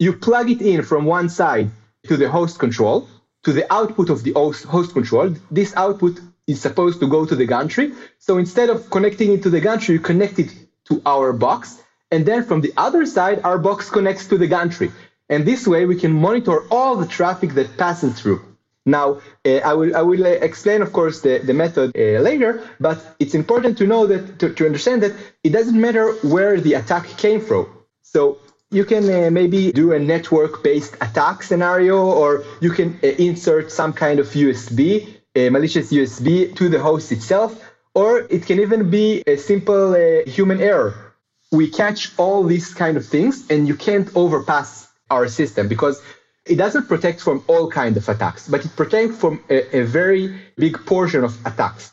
you 0.00 0.12
plug 0.12 0.50
it 0.50 0.60
in 0.60 0.82
from 0.82 1.04
one 1.04 1.28
side 1.28 1.70
to 2.08 2.16
the 2.16 2.28
host 2.28 2.58
control, 2.58 3.08
to 3.44 3.52
the 3.52 3.72
output 3.72 4.10
of 4.10 4.24
the 4.24 4.32
host 4.34 4.92
control. 4.92 5.32
This 5.52 5.72
output 5.76 6.20
is 6.48 6.60
supposed 6.60 6.98
to 6.98 7.06
go 7.06 7.24
to 7.26 7.36
the 7.36 7.46
gantry. 7.46 7.92
So 8.18 8.38
instead 8.38 8.70
of 8.70 8.90
connecting 8.90 9.32
it 9.32 9.44
to 9.44 9.50
the 9.50 9.60
gantry, 9.60 9.94
you 9.94 10.00
connect 10.00 10.40
it 10.40 10.50
to 10.88 11.00
our 11.06 11.32
box. 11.32 11.80
And 12.10 12.26
then 12.26 12.42
from 12.42 12.60
the 12.60 12.72
other 12.76 13.06
side, 13.06 13.42
our 13.44 13.56
box 13.56 13.88
connects 13.88 14.26
to 14.26 14.36
the 14.36 14.48
gantry. 14.48 14.90
And 15.30 15.46
this 15.46 15.66
way 15.66 15.86
we 15.86 15.96
can 15.96 16.12
monitor 16.12 16.66
all 16.70 16.96
the 16.96 17.06
traffic 17.06 17.54
that 17.54 17.78
passes 17.78 18.20
through. 18.20 18.40
Now, 18.84 19.20
uh, 19.46 19.58
I 19.58 19.74
will, 19.74 19.96
I 19.96 20.02
will 20.02 20.26
uh, 20.26 20.30
explain, 20.48 20.82
of 20.82 20.92
course, 20.92 21.20
the, 21.20 21.38
the 21.38 21.54
method 21.54 21.92
uh, 21.94 22.20
later, 22.20 22.68
but 22.80 22.98
it's 23.20 23.34
important 23.34 23.78
to 23.78 23.86
know 23.86 24.06
that, 24.06 24.38
to, 24.40 24.52
to 24.54 24.66
understand 24.66 25.02
that 25.04 25.12
it 25.44 25.50
doesn't 25.50 25.80
matter 25.80 26.12
where 26.34 26.60
the 26.60 26.74
attack 26.74 27.06
came 27.16 27.40
from. 27.40 27.66
So 28.02 28.38
you 28.70 28.84
can 28.84 29.04
uh, 29.08 29.30
maybe 29.30 29.70
do 29.70 29.92
a 29.92 29.98
network 29.98 30.64
based 30.64 30.94
attack 31.00 31.42
scenario, 31.42 32.04
or 32.04 32.42
you 32.60 32.70
can 32.70 32.98
uh, 33.04 33.08
insert 33.08 33.70
some 33.70 33.92
kind 33.92 34.18
of 34.18 34.26
USB, 34.28 35.06
a 35.36 35.50
malicious 35.50 35.92
USB 35.92 36.56
to 36.56 36.68
the 36.68 36.80
host 36.80 37.12
itself, 37.12 37.62
or 37.94 38.26
it 38.30 38.46
can 38.46 38.58
even 38.58 38.90
be 38.90 39.22
a 39.26 39.36
simple 39.36 39.94
uh, 39.94 40.28
human 40.28 40.60
error. 40.60 41.14
We 41.52 41.68
catch 41.68 42.18
all 42.18 42.42
these 42.44 42.72
kind 42.72 42.96
of 42.96 43.04
things, 43.06 43.48
and 43.50 43.68
you 43.68 43.76
can't 43.76 44.08
overpass 44.16 44.89
our 45.10 45.28
system 45.28 45.68
because 45.68 46.02
it 46.46 46.56
doesn't 46.56 46.88
protect 46.88 47.20
from 47.20 47.44
all 47.46 47.70
kind 47.70 47.96
of 47.96 48.08
attacks, 48.08 48.48
but 48.48 48.64
it 48.64 48.74
protects 48.76 49.16
from 49.18 49.42
a, 49.50 49.78
a 49.80 49.82
very 49.84 50.34
big 50.56 50.84
portion 50.86 51.22
of 51.24 51.38
attacks. 51.46 51.92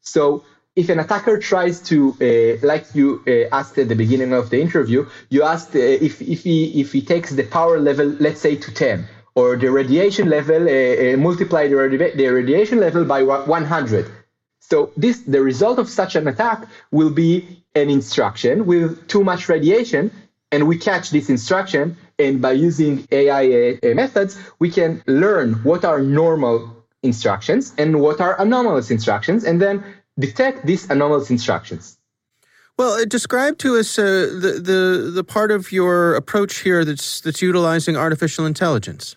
So 0.00 0.44
if 0.76 0.88
an 0.88 1.00
attacker 1.00 1.38
tries 1.38 1.80
to, 1.90 1.96
uh, 2.20 2.66
like 2.66 2.86
you 2.94 3.22
uh, 3.26 3.54
asked 3.54 3.76
at 3.78 3.88
the 3.88 3.96
beginning 3.96 4.32
of 4.32 4.50
the 4.50 4.60
interview, 4.60 5.06
you 5.28 5.42
asked 5.42 5.74
uh, 5.74 5.80
if, 5.80 6.22
if, 6.22 6.44
he, 6.44 6.80
if 6.80 6.92
he 6.92 7.02
takes 7.02 7.30
the 7.30 7.42
power 7.42 7.80
level, 7.80 8.06
let's 8.20 8.40
say 8.40 8.54
to 8.54 8.72
10, 8.72 9.06
or 9.34 9.56
the 9.56 9.70
radiation 9.70 10.28
level, 10.28 10.62
uh, 10.68 10.70
uh, 10.70 11.16
multiply 11.16 11.66
the, 11.66 11.74
radi- 11.74 12.16
the 12.16 12.28
radiation 12.28 12.78
level 12.78 13.04
by 13.04 13.22
100. 13.22 14.10
So 14.60 14.92
this, 14.96 15.18
the 15.20 15.42
result 15.42 15.78
of 15.78 15.88
such 15.88 16.14
an 16.14 16.28
attack 16.28 16.66
will 16.90 17.10
be 17.10 17.64
an 17.74 17.90
instruction 17.90 18.66
with 18.66 19.08
too 19.08 19.24
much 19.24 19.48
radiation, 19.48 20.12
and 20.52 20.68
we 20.68 20.78
catch 20.78 21.10
this 21.10 21.28
instruction, 21.28 21.96
and 22.18 22.42
by 22.42 22.52
using 22.52 23.06
AI 23.12 23.78
uh, 23.82 23.94
methods, 23.94 24.38
we 24.58 24.70
can 24.70 25.02
learn 25.06 25.54
what 25.62 25.84
are 25.84 26.00
normal 26.00 26.74
instructions 27.02 27.74
and 27.78 28.00
what 28.00 28.20
are 28.20 28.40
anomalous 28.40 28.90
instructions, 28.90 29.44
and 29.44 29.62
then 29.62 29.84
detect 30.18 30.66
these 30.66 30.90
anomalous 30.90 31.30
instructions. 31.30 31.98
Well, 32.76 32.92
uh, 32.92 33.04
describe 33.04 33.58
to 33.58 33.76
us 33.76 33.98
uh, 33.98 34.02
the, 34.02 34.60
the 34.60 35.10
the 35.12 35.24
part 35.24 35.50
of 35.50 35.72
your 35.72 36.14
approach 36.14 36.58
here 36.58 36.84
that's 36.84 37.20
that's 37.20 37.42
utilizing 37.42 37.96
artificial 37.96 38.46
intelligence. 38.46 39.16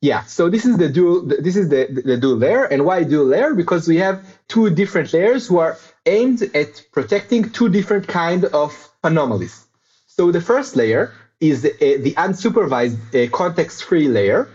Yeah, 0.00 0.22
so 0.24 0.48
this 0.48 0.64
is 0.64 0.78
the 0.78 0.88
dual 0.88 1.22
this 1.22 1.56
is 1.56 1.68
the, 1.68 2.02
the 2.04 2.16
dual 2.16 2.36
layer. 2.36 2.64
And 2.64 2.84
why 2.84 3.02
dual 3.02 3.26
layer? 3.26 3.52
Because 3.54 3.86
we 3.86 3.96
have 3.96 4.24
two 4.48 4.70
different 4.70 5.12
layers 5.12 5.46
who 5.46 5.58
are 5.58 5.76
aimed 6.06 6.42
at 6.54 6.82
protecting 6.92 7.50
two 7.50 7.68
different 7.68 8.06
kind 8.08 8.44
of 8.46 8.88
anomalies. 9.04 9.66
So 10.06 10.30
the 10.32 10.40
first 10.40 10.76
layer 10.76 11.12
is 11.40 11.62
the, 11.62 12.14
unsupervised 12.16 12.98
uh, 13.14 13.30
context-free 13.30 14.08
layer. 14.08 14.48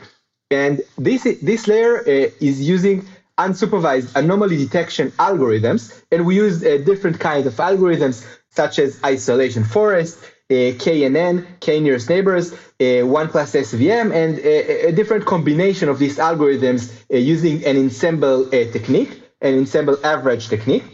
And 0.51 0.81
this, 0.97 1.23
this 1.41 1.67
layer 1.67 1.99
uh, 1.99 2.29
is 2.39 2.61
using 2.61 3.05
unsupervised 3.37 4.15
anomaly 4.15 4.57
detection 4.57 5.11
algorithms. 5.11 6.01
And 6.11 6.25
we 6.25 6.35
use 6.35 6.63
uh, 6.63 6.77
different 6.85 7.19
kinds 7.19 7.47
of 7.47 7.55
algorithms 7.55 8.25
such 8.49 8.79
as 8.79 9.03
isolation 9.03 9.63
forest, 9.63 10.23
uh, 10.23 10.77
KNN, 10.77 11.59
K 11.59 11.79
nearest 11.79 12.07
neighbors, 12.07 12.53
uh, 12.53 13.01
1 13.01 13.29
class 13.29 13.51
SVM, 13.53 14.13
and 14.13 14.37
a, 14.39 14.89
a, 14.89 14.91
different 14.91 15.25
combination 15.25 15.89
of 15.89 15.97
these 15.99 16.17
algorithms 16.17 16.93
uh, 17.11 17.17
using 17.17 17.65
an 17.65 17.75
ensemble 17.77 18.45
technique, 18.49 19.21
an 19.41 19.57
ensemble 19.57 19.97
average 20.05 20.47
technique. 20.47 20.85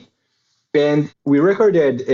And 0.74 1.14
we 1.26 1.40
recorded 1.40 2.08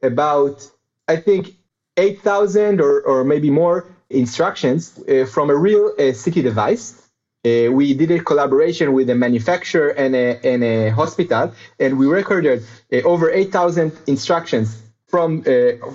about, 0.00 0.64
I 1.08 1.16
think, 1.16 1.57
8,000 1.98 2.80
or, 2.80 3.02
or 3.02 3.24
maybe 3.24 3.50
more 3.50 3.86
instructions 4.08 4.98
uh, 5.08 5.26
from 5.26 5.50
a 5.50 5.56
real 5.56 5.92
CT 5.96 6.34
device. 6.50 7.02
we 7.44 7.94
did 7.94 8.10
a 8.10 8.20
collaboration 8.30 8.92
with 8.92 9.08
a 9.10 9.14
manufacturer 9.14 9.90
and 9.90 10.14
a, 10.14 10.38
and 10.44 10.62
a 10.64 10.90
hospital, 10.90 11.52
and 11.78 11.98
we 11.98 12.06
recorded 12.06 12.62
over 13.04 13.30
8,000 13.30 13.92
instructions 14.06 14.82
from 15.08 15.42
uh, 15.46 15.50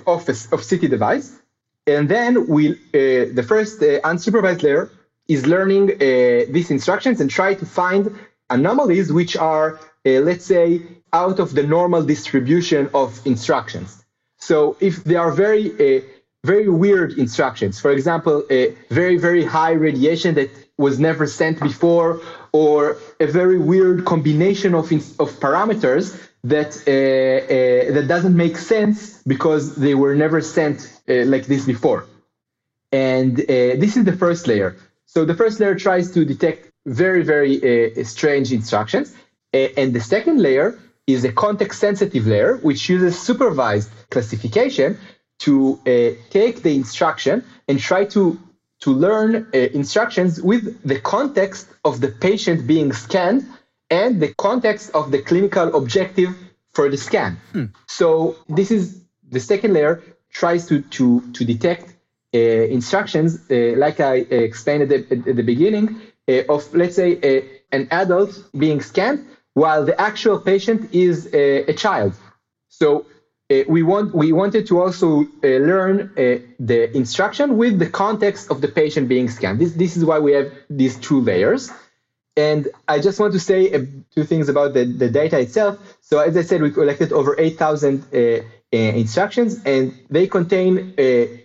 office 0.06 0.52
of 0.52 0.68
CT 0.68 0.90
device. 0.90 1.32
And 1.86 2.08
then 2.08 2.46
we, 2.48 2.72
uh, 2.72 3.32
the 3.38 3.44
first 3.46 3.82
uh, 3.82 4.00
unsupervised 4.00 4.62
layer 4.62 4.90
is 5.28 5.46
learning 5.46 5.86
these 6.52 6.70
instructions 6.70 7.20
and 7.20 7.30
try 7.30 7.54
to 7.54 7.64
find 7.64 8.18
anomalies 8.50 9.10
which 9.10 9.36
are, 9.36 9.80
let's 10.04 10.44
say, 10.44 10.82
out 11.14 11.38
of 11.38 11.54
the 11.54 11.62
normal 11.62 12.02
distribution 12.02 12.90
of 12.92 13.26
instructions. 13.26 14.03
So 14.48 14.76
if 14.80 14.94
they 15.04 15.16
are 15.24 15.32
very, 15.32 15.64
very 16.44 16.68
weird 16.68 17.10
instructions, 17.24 17.80
for 17.80 17.90
example, 17.98 18.36
a 18.50 18.74
very, 18.90 19.16
very 19.16 19.44
high 19.44 19.72
radiation 19.88 20.34
that 20.34 20.50
was 20.76 20.98
never 20.98 21.26
sent 21.26 21.60
before, 21.60 22.20
or 22.52 22.98
a 23.20 23.26
very 23.26 23.58
weird 23.58 24.04
combination 24.04 24.74
of, 24.74 24.92
of 25.22 25.28
parameters 25.44 26.04
that 26.44 26.70
uh, 26.86 26.90
uh, 26.90 27.94
that 27.94 28.06
doesn't 28.06 28.36
make 28.36 28.56
sense 28.58 29.22
because 29.26 29.76
they 29.76 29.94
were 29.94 30.14
never 30.14 30.40
sent 30.42 30.76
uh, 31.08 31.24
like 31.24 31.46
this 31.46 31.64
before. 31.64 32.04
And 32.92 33.40
uh, 33.40 33.44
this 33.82 33.96
is 33.96 34.04
the 34.04 34.16
first 34.24 34.46
layer. 34.46 34.76
So 35.06 35.24
the 35.24 35.34
first 35.34 35.58
layer 35.60 35.74
tries 35.74 36.10
to 36.12 36.24
detect 36.24 36.70
very 36.86 37.22
very 37.22 37.54
uh, 37.62 38.04
strange 38.04 38.52
instructions, 38.52 39.14
and 39.52 39.88
the 39.94 40.04
second 40.14 40.38
layer 40.46 40.78
is 41.06 41.24
a 41.24 41.32
context 41.32 41.80
sensitive 41.80 42.26
layer 42.26 42.56
which 42.58 42.88
uses 42.88 43.18
supervised 43.18 43.90
classification 44.10 44.98
to 45.40 45.78
uh, 45.86 46.10
take 46.30 46.62
the 46.62 46.74
instruction 46.74 47.44
and 47.68 47.78
try 47.78 48.04
to 48.04 48.38
to 48.80 48.90
learn 48.90 49.48
instructions 49.54 50.42
with 50.42 50.82
the 50.82 51.00
context 51.00 51.66
of 51.86 52.02
the 52.02 52.08
patient 52.08 52.66
being 52.66 52.92
scanned 52.92 53.42
and 53.88 54.20
the 54.20 54.34
context 54.34 54.90
of 54.92 55.10
the 55.10 55.22
clinical 55.22 55.74
objective 55.74 56.36
for 56.74 56.90
the 56.90 56.96
scan. 56.98 57.38
Hmm. 57.52 57.66
So 57.86 58.36
this 58.48 58.70
is 58.70 59.00
the 59.30 59.40
second 59.40 59.72
layer 59.72 60.02
tries 60.30 60.66
to 60.66 60.82
to 60.96 61.20
to 61.32 61.44
detect 61.44 61.94
uh, 62.34 62.38
instructions, 62.38 63.38
uh, 63.48 63.74
like 63.76 64.00
I 64.00 64.16
explained 64.48 64.82
at 64.82 64.88
the, 64.88 65.30
at 65.30 65.36
the 65.36 65.42
beginning, 65.42 66.00
uh, 66.28 66.42
of 66.48 66.74
let's 66.74 66.96
say 66.96 67.18
a, 67.22 67.34
an 67.70 67.86
adult 67.92 68.32
being 68.58 68.80
scanned 68.80 69.24
while 69.54 69.84
the 69.84 69.98
actual 70.00 70.38
patient 70.38 70.94
is 70.94 71.32
a, 71.32 71.64
a 71.70 71.74
child. 71.74 72.14
So 72.68 73.06
uh, 73.50 73.62
we 73.68 73.82
want 73.82 74.14
we 74.14 74.32
wanted 74.32 74.66
to 74.66 74.80
also 74.80 75.20
uh, 75.20 75.26
learn 75.42 75.96
uh, 76.00 76.38
the 76.58 76.94
instruction 76.96 77.56
with 77.56 77.78
the 77.78 77.88
context 77.88 78.50
of 78.50 78.60
the 78.60 78.68
patient 78.68 79.08
being 79.08 79.28
scanned. 79.28 79.60
This 79.60 79.72
this 79.74 79.96
is 79.96 80.04
why 80.04 80.18
we 80.18 80.32
have 80.32 80.52
these 80.70 80.96
two 80.96 81.20
layers. 81.20 81.70
And 82.36 82.66
I 82.88 82.98
just 82.98 83.20
want 83.20 83.32
to 83.34 83.38
say 83.38 83.72
uh, 83.72 83.84
two 84.12 84.24
things 84.24 84.48
about 84.48 84.74
the, 84.74 84.84
the 84.84 85.08
data 85.08 85.38
itself. 85.38 85.78
So 86.00 86.18
as 86.18 86.36
I 86.36 86.42
said, 86.42 86.62
we 86.62 86.72
collected 86.72 87.12
over 87.12 87.36
8,000 87.38 88.02
uh, 88.12 88.16
uh, 88.16 88.42
instructions 88.72 89.62
and 89.64 89.94
they 90.10 90.26
contain 90.26 90.94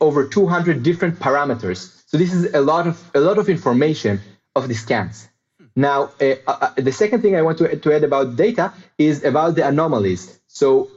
over 0.02 0.28
200 0.28 0.82
different 0.82 1.20
parameters. 1.20 2.02
So 2.08 2.18
this 2.18 2.34
is 2.34 2.56
a 2.56 2.62
lot 2.62 2.88
of 2.88 2.96
a 3.14 3.20
lot 3.20 3.38
of 3.38 3.50
information 3.50 4.20
of 4.56 4.68
the 4.68 4.74
scans. 4.74 5.29
Now, 5.80 6.12
uh, 6.20 6.36
uh, 6.46 6.72
the 6.76 6.92
second 6.92 7.22
thing 7.22 7.38
I 7.38 7.42
want 7.42 7.58
to, 7.60 7.74
to 7.74 7.94
add 7.96 8.04
about 8.04 8.36
data 8.36 8.74
is 8.98 9.24
about 9.24 9.56
the 9.56 9.66
anomalies. 9.66 10.40
So 10.48 10.90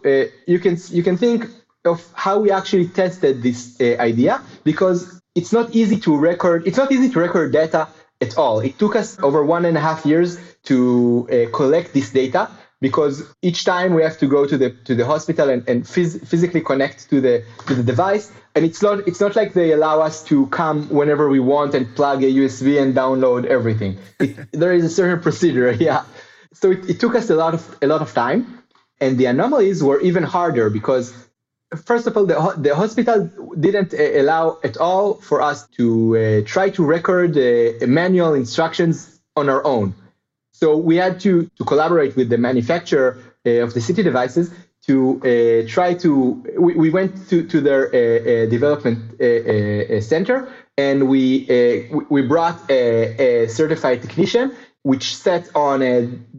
you 0.46 0.58
can 0.58 0.76
you 0.90 1.02
can 1.04 1.16
think 1.16 1.46
of 1.84 1.98
how 2.14 2.40
we 2.40 2.50
actually 2.50 2.88
tested 2.88 3.42
this 3.42 3.80
idea 3.80 4.42
because 4.64 5.20
it's 5.34 5.52
not 5.52 5.74
easy 5.74 5.98
to 6.00 6.16
record. 6.16 6.66
It's 6.66 6.76
not 6.76 6.90
easy 6.90 7.08
to 7.10 7.18
record 7.20 7.52
data 7.52 7.88
at 8.20 8.36
all. 8.36 8.60
It 8.60 8.78
took 8.78 8.96
us 8.96 9.18
over 9.22 9.44
one 9.44 9.64
and 9.64 9.76
a 9.76 9.80
half 9.80 10.04
years 10.04 10.38
to 10.64 11.28
uh, 11.30 11.56
collect 11.56 11.92
this 11.92 12.10
data 12.10 12.50
because 12.82 13.22
each 13.40 13.64
time 13.64 13.94
we 13.94 14.02
have 14.02 14.18
to 14.18 14.26
go 14.26 14.46
to 14.46 14.58
the 14.58 14.70
to 14.88 14.94
the 14.94 15.06
hospital 15.06 15.48
and, 15.48 15.66
and 15.70 15.84
phys- 15.84 16.20
physically 16.26 16.60
connect 16.60 17.08
to 17.08 17.20
the 17.26 17.42
to 17.66 17.74
the 17.74 17.82
device 17.82 18.30
and 18.54 18.64
it's 18.64 18.82
not 18.82 19.06
it's 19.08 19.20
not 19.20 19.34
like 19.34 19.54
they 19.54 19.72
allow 19.72 20.00
us 20.00 20.22
to 20.24 20.46
come 20.48 20.88
whenever 20.88 21.28
we 21.28 21.40
want 21.40 21.74
and 21.74 21.94
plug 21.96 22.22
a 22.22 22.30
USB 22.40 22.80
and 22.82 22.94
download 22.94 23.46
everything. 23.46 23.98
It, 24.18 24.36
there 24.52 24.72
is 24.72 24.84
a 24.84 24.90
certain 24.90 25.20
procedure, 25.20 25.72
yeah. 25.88 26.04
So 26.52 26.70
it, 26.70 26.90
it 26.90 27.00
took 27.00 27.14
us 27.14 27.30
a 27.30 27.34
lot 27.34 27.54
of 27.54 27.62
a 27.80 27.86
lot 27.86 28.02
of 28.02 28.12
time, 28.12 28.62
and 29.00 29.16
the 29.16 29.26
anomalies 29.26 29.82
were 29.82 30.00
even 30.00 30.22
harder 30.22 30.68
because 30.68 31.14
first 31.86 32.06
of 32.06 32.16
all, 32.16 32.26
the, 32.26 32.54
the 32.58 32.74
hospital 32.74 33.30
didn't 33.58 33.94
uh, 33.94 34.20
allow 34.20 34.58
at 34.62 34.76
all 34.76 35.14
for 35.14 35.40
us 35.40 35.66
to 35.78 35.86
uh, 36.16 36.42
try 36.44 36.68
to 36.70 36.84
record 36.84 37.36
uh, 37.36 37.86
manual 37.86 38.34
instructions 38.34 39.20
on 39.36 39.48
our 39.48 39.64
own. 39.64 39.94
So 40.62 40.76
we 40.76 40.94
had 40.94 41.18
to, 41.22 41.50
to 41.58 41.64
collaborate 41.64 42.14
with 42.14 42.28
the 42.28 42.38
manufacturer 42.38 43.18
uh, 43.44 43.64
of 43.64 43.74
the 43.74 43.80
CT 43.80 43.96
devices 44.04 44.54
to 44.86 44.94
uh, 45.18 45.68
try 45.68 45.94
to. 45.94 46.12
We, 46.56 46.74
we, 46.74 46.88
went 46.88 47.28
to, 47.30 47.44
to 47.48 47.60
their 47.60 47.82
uh, 47.88 48.46
development 48.46 48.98
center 50.04 50.36
and 50.78 51.08
we 51.08 51.24
we 52.08 52.22
brought 52.22 52.58
a, 52.70 53.44
a, 53.44 53.48
certified 53.48 54.02
technician 54.02 54.54
which 54.84 55.16
sat 55.16 55.44
on 55.56 55.82
a, 55.82 55.96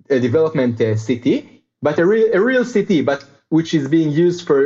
a 0.10 0.20
development 0.22 0.78
CT, 0.78 1.26
but 1.82 2.00
a 2.00 2.06
real 2.06 2.30
a 2.34 2.40
real 2.40 2.64
CT, 2.64 3.04
but 3.06 3.26
which 3.50 3.74
is 3.74 3.90
being 3.90 4.10
used 4.10 4.48
for 4.48 4.58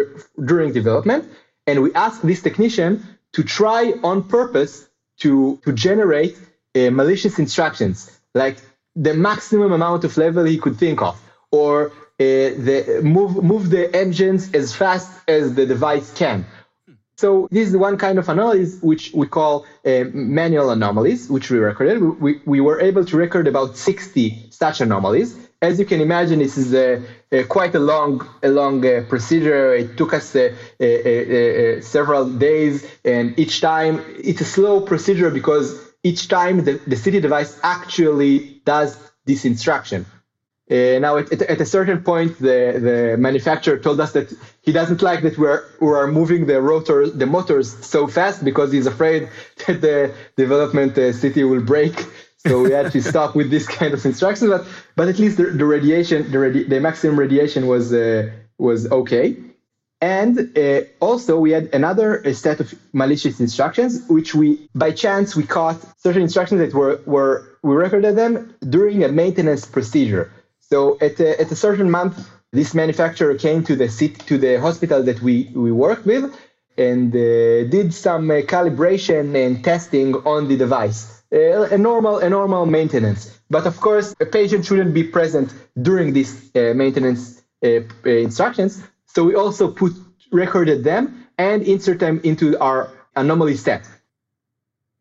during 0.51 0.71
development. 0.71 1.25
And 1.65 1.81
we 1.81 1.89
asked 1.95 2.21
this 2.21 2.43
technician 2.43 2.91
to 3.33 3.41
try 3.43 3.81
on 4.03 4.17
purpose 4.37 4.87
to, 5.21 5.59
to 5.65 5.73
generate 5.73 6.37
uh, 6.75 6.91
malicious 6.91 7.39
instructions, 7.39 7.97
like 8.35 8.57
the 9.05 9.13
maximum 9.13 9.71
amount 9.71 10.03
of 10.03 10.17
level 10.17 10.43
he 10.43 10.57
could 10.57 10.77
think 10.77 11.01
of, 11.01 11.15
or 11.51 11.87
uh, 11.87 11.91
the 12.67 13.01
move 13.03 13.43
move 13.43 13.69
the 13.69 13.95
engines 13.95 14.53
as 14.53 14.75
fast 14.75 15.11
as 15.27 15.53
the 15.55 15.65
device 15.65 16.13
can. 16.13 16.45
So 17.17 17.47
this 17.49 17.69
is 17.69 17.75
one 17.75 17.97
kind 17.97 18.19
of 18.19 18.29
anomaly 18.29 18.65
which 18.81 19.11
we 19.13 19.27
call 19.27 19.65
uh, 19.85 20.03
manual 20.13 20.69
anomalies, 20.69 21.29
which 21.29 21.49
we 21.49 21.57
recorded. 21.57 21.99
We, 22.21 22.41
we 22.45 22.61
were 22.61 22.79
able 22.79 23.05
to 23.05 23.17
record 23.17 23.47
about 23.47 23.75
60 23.75 24.49
such 24.51 24.81
anomalies 24.81 25.47
as 25.61 25.79
you 25.79 25.85
can 25.85 26.01
imagine, 26.01 26.39
this 26.39 26.57
is 26.57 26.73
a, 26.73 27.01
a 27.31 27.43
quite 27.43 27.73
a 27.73 27.79
long, 27.79 28.27
a 28.43 28.49
long 28.49 28.85
uh, 28.85 29.03
procedure. 29.09 29.73
It 29.73 29.97
took 29.97 30.13
us 30.13 30.35
uh, 30.35 30.53
uh, 30.79 31.81
several 31.81 32.29
days, 32.29 32.87
and 33.03 33.37
each 33.39 33.61
time 33.61 34.03
it's 34.19 34.41
a 34.41 34.45
slow 34.45 34.81
procedure 34.81 35.31
because 35.31 35.86
each 36.09 36.27
time 36.27 36.55
the, 36.67 36.73
the 36.91 36.97
CT 37.03 37.21
device 37.21 37.59
actually 37.63 38.61
does 38.65 38.89
this 39.25 39.45
instruction. 39.45 40.05
Uh, 40.69 40.99
now, 41.05 41.13
at, 41.17 41.31
at, 41.53 41.61
a 41.61 41.65
certain 41.65 41.99
point, 42.11 42.37
the, 42.39 42.59
the 42.87 43.15
manufacturer 43.17 43.77
told 43.77 43.97
us 44.01 44.11
that 44.11 44.27
he 44.61 44.71
doesn't 44.73 45.01
like 45.01 45.21
that 45.21 45.37
we're 45.37 45.63
we 45.79 45.87
are 46.01 46.07
moving 46.19 46.45
the 46.45 46.59
rotor, 46.61 46.99
the 47.09 47.25
motors 47.25 47.67
so 47.85 48.05
fast 48.05 48.43
because 48.43 48.69
he's 48.73 48.85
afraid 48.85 49.29
that 49.65 49.79
the 49.79 50.13
development 50.35 50.97
uh, 50.97 51.13
CT 51.19 51.37
will 51.51 51.65
break 51.73 51.95
so 52.47 52.61
we 52.61 52.71
had 52.71 52.91
to 52.91 53.01
stop 53.01 53.35
with 53.35 53.49
this 53.49 53.67
kind 53.67 53.93
of 53.93 54.05
instructions, 54.05 54.49
but 54.49 54.65
but 54.95 55.07
at 55.07 55.19
least 55.19 55.37
the, 55.37 55.45
the 55.45 55.65
radiation, 55.65 56.31
the, 56.31 56.37
radi- 56.37 56.69
the 56.69 56.79
maximum 56.79 57.19
radiation 57.19 57.67
was 57.67 57.93
uh, 57.93 58.29
was 58.57 58.89
okay. 58.91 59.35
And 59.99 60.55
uh, 60.55 60.81
also 60.99 61.39
we 61.39 61.51
had 61.51 61.73
another 61.73 62.25
uh, 62.25 62.33
set 62.33 62.59
of 62.59 62.73
malicious 62.93 63.39
instructions, 63.39 64.03
which 64.07 64.35
we 64.35 64.69
by 64.75 64.91
chance 64.91 65.35
we 65.35 65.43
caught 65.43 65.79
certain 65.99 66.21
instructions 66.21 66.59
that 66.61 66.73
were 66.73 67.01
were 67.05 67.57
we 67.63 67.73
recorded 67.75 68.15
them 68.15 68.53
during 68.69 69.03
a 69.03 69.07
maintenance 69.07 69.65
procedure. 69.65 70.31
So 70.59 70.97
at 71.01 71.19
a, 71.19 71.41
at 71.41 71.51
a 71.51 71.55
certain 71.55 71.89
month, 71.89 72.29
this 72.51 72.75
manufacturer 72.75 73.35
came 73.35 73.63
to 73.63 73.75
the 73.75 73.89
city, 73.89 74.15
to 74.27 74.37
the 74.37 74.59
hospital 74.59 75.01
that 75.01 75.19
we 75.21 75.49
we 75.55 75.71
worked 75.71 76.05
with, 76.05 76.25
and 76.77 77.13
uh, 77.15 77.63
did 77.65 77.91
some 77.91 78.29
uh, 78.29 78.35
calibration 78.41 79.35
and 79.35 79.63
testing 79.63 80.13
on 80.27 80.47
the 80.47 80.57
device. 80.57 81.23
Uh, 81.33 81.63
a 81.71 81.77
normal, 81.77 82.19
a 82.19 82.29
normal 82.29 82.67
maintenance. 82.67 83.37
But 83.49 83.65
of 83.65 83.81
course, 83.81 84.15
a 84.21 84.25
patient 84.25 84.65
shouldn't 84.65 84.93
be 84.93 85.03
present 85.03 85.53
during 85.81 86.13
these 86.13 86.51
maintenance 86.53 87.41
instructions. 88.05 88.83
So 89.17 89.23
we 89.23 89.33
also 89.33 89.67
put 89.67 89.93
recorded 90.31 90.83
them 90.83 91.25
and 91.39 91.63
insert 91.63 91.97
them 91.97 92.21
into 92.23 92.55
our 92.59 92.87
anomaly 93.15 93.55
step. 93.55 93.83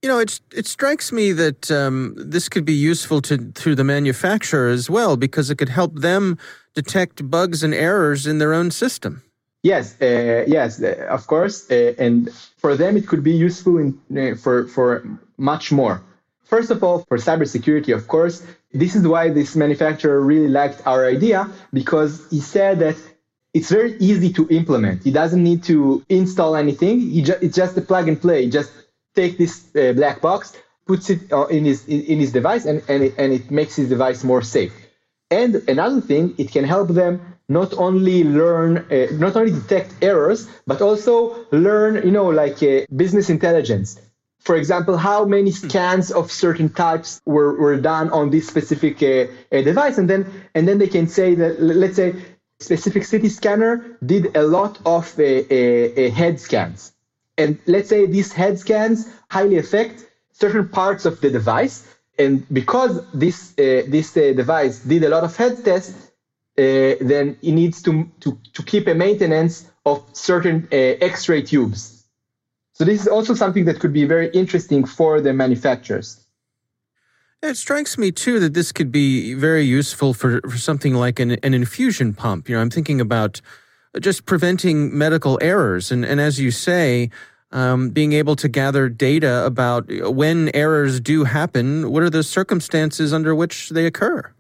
You 0.01 0.09
know, 0.09 0.19
it 0.19 0.41
it 0.55 0.67
strikes 0.67 1.13
me 1.13 1.33
that 1.33 1.71
um, 1.71 2.15
this 2.17 2.49
could 2.49 2.65
be 2.65 2.73
useful 2.73 3.21
to 3.21 3.37
to 3.37 3.75
the 3.75 3.85
manufacturer 3.85 4.73
as 4.73 4.89
well 4.89 5.19
because 5.19 5.51
it 5.51 5.59
could 5.59 5.69
help 5.69 6.01
them 6.01 6.39
detect 6.73 7.29
bugs 7.31 7.63
and 7.63 7.75
errors 7.75 8.27
in 8.27 8.39
their 8.39 8.55
own 8.55 8.71
system. 8.71 9.23
Yes, 9.63 10.01
uh, 10.01 10.45
yes, 10.47 10.83
uh, 10.83 11.17
of 11.17 11.27
course, 11.27 11.71
uh, 11.71 11.93
and 11.99 12.33
for 12.57 12.75
them 12.75 12.97
it 12.97 13.07
could 13.07 13.23
be 13.23 13.37
useful 13.47 13.77
in, 13.77 13.99
uh, 14.17 14.35
for 14.35 14.67
for 14.67 15.05
much 15.37 15.73
more. 15.73 16.01
First 16.45 16.71
of 16.71 16.83
all, 16.83 17.05
for 17.09 17.19
cybersecurity, 17.19 17.93
of 17.95 18.07
course, 18.07 18.43
this 18.73 18.97
is 18.97 19.03
why 19.07 19.29
this 19.29 19.55
manufacturer 19.57 20.21
really 20.21 20.49
liked 20.49 20.81
our 20.87 21.05
idea 21.05 21.51
because 21.73 22.13
he 22.31 22.41
said 22.41 22.79
that 22.79 22.97
it's 23.57 23.71
very 23.71 23.97
easy 23.99 24.31
to 24.39 24.47
implement. 24.51 25.03
He 25.03 25.13
doesn't 25.21 25.43
need 25.43 25.63
to 25.65 26.05
install 26.11 26.53
anything. 26.57 27.01
He 27.01 27.23
ju- 27.23 27.41
it's 27.41 27.57
just 27.57 27.75
a 27.79 27.81
plug 27.91 28.07
and 28.11 28.21
play. 28.21 28.41
Just 28.59 28.71
take 29.15 29.39
this 29.39 29.55
uh, 29.75 29.95
black 29.95 30.21
box, 30.21 30.41
puts 30.87 31.09
it 31.09 31.21
uh, 31.33 31.47
in 31.47 31.65
his 31.65 31.89
in 31.89 32.19
his 32.25 32.33
device, 32.33 32.65
and 32.71 32.83
and 32.93 33.01
it, 33.07 33.15
and 33.17 33.33
it 33.33 33.51
makes 33.51 33.75
his 33.81 33.89
device 33.89 34.21
more 34.25 34.43
safe. 34.43 34.75
And 35.31 35.53
another 35.75 36.03
thing, 36.11 36.35
it 36.37 36.49
can 36.53 36.65
help 36.65 36.89
them 36.89 37.15
not 37.49 37.73
only 37.87 38.19
learn, 38.25 38.71
uh, 38.77 39.07
not 39.25 39.37
only 39.37 39.53
detect 39.53 39.91
errors, 40.03 40.41
but 40.67 40.83
also 40.83 41.15
learn, 41.51 41.93
you 42.07 42.13
know, 42.19 42.29
like 42.43 42.63
uh, 42.63 42.85
business 42.95 43.31
intelligence. 43.31 43.89
For 44.41 44.55
example, 44.57 44.97
how 44.97 45.25
many 45.25 45.51
hmm. 45.51 45.69
scans 45.69 46.13
of 46.13 46.31
certain 46.31 46.69
types 46.69 47.21
were, 47.25 47.53
were 47.63 47.79
done 47.93 48.11
on 48.11 48.31
this 48.31 48.47
specific 48.47 49.03
uh, 49.03 49.09
uh, 49.09 49.63
device, 49.63 49.97
and 49.99 50.09
then 50.11 50.23
and 50.55 50.69
then 50.69 50.79
they 50.79 50.91
can 50.97 51.07
say 51.09 51.35
that, 51.37 51.53
let's 51.61 51.97
say, 51.97 52.15
specific 52.61 53.09
CT 53.09 53.31
scanner 53.31 53.99
did 54.05 54.37
a 54.37 54.43
lot 54.43 54.79
of 54.87 55.19
uh, 55.19 55.23
uh, 55.23 56.11
head 56.11 56.41
scans, 56.41 56.93
and 57.37 57.59
let's 57.67 57.89
say 57.89 58.07
these 58.07 58.33
head 58.33 58.59
scans 58.59 59.09
highly 59.31 59.59
affect 59.59 60.07
certain 60.33 60.69
parts 60.69 61.07
of 61.07 61.21
the 61.21 61.31
device 61.31 61.97
and 62.19 62.47
because 62.53 63.05
this 63.13 63.53
uh, 63.59 63.83
this 63.89 64.17
uh, 64.17 64.33
device 64.35 64.81
did 64.81 65.05
a 65.05 65.09
lot 65.09 65.25
of 65.25 65.37
head 65.37 65.65
tests, 65.65 66.11
uh, 66.59 66.97
then 67.01 67.37
it 67.43 67.53
needs 67.53 67.83
to, 67.83 68.09
to 68.21 68.39
to 68.55 68.63
keep 68.63 68.87
a 68.87 68.95
maintenance 68.95 69.71
of 69.85 70.03
certain 70.13 70.69
uh, 70.73 70.77
X-ray 70.77 71.43
tubes. 71.43 72.05
So 72.73 72.85
this 72.85 73.03
is 73.03 73.09
also 73.09 73.35
something 73.35 73.65
that 73.67 73.81
could 73.81 73.93
be 73.93 74.05
very 74.05 74.29
interesting 74.31 74.85
for 74.85 75.21
the 75.21 75.33
manufacturers. 75.33 76.26
It 77.43 77.57
strikes 77.57 77.99
me 77.99 78.13
too 78.13 78.41
that 78.41 78.55
this 78.55 78.73
could 78.73 78.91
be 78.91 79.35
very 79.35 79.63
useful 79.63 80.15
for, 80.15 80.41
for 80.43 80.57
something 80.59 80.95
like 80.95 81.21
an, 81.21 81.33
an 81.43 81.55
infusion 81.55 82.15
pump. 82.15 82.49
You 82.49 82.57
know, 82.57 82.63
I'm 82.63 82.71
thinking 82.71 83.01
about 83.01 83.41
just 84.01 84.27
preventing 84.27 84.97
medical 84.97 85.39
errors, 85.41 85.93
and 85.93 86.05
and 86.05 86.21
as 86.21 86.41
you 86.41 86.51
say 86.51 87.11
um, 87.53 87.91
being 87.91 88.13
able 88.13 88.37
to 88.37 88.49
gather 88.49 88.89
data 88.89 89.45
about 89.45 89.89
when 90.13 90.51
errors 90.55 91.01
do 91.01 91.25
happen. 91.25 91.91
What 91.91 92.03
are 92.03 92.11
the 92.11 92.23
circumstances 92.23 93.13
under 93.13 93.35
which 93.35 93.71
they 93.71 93.87
occur? 93.87 94.33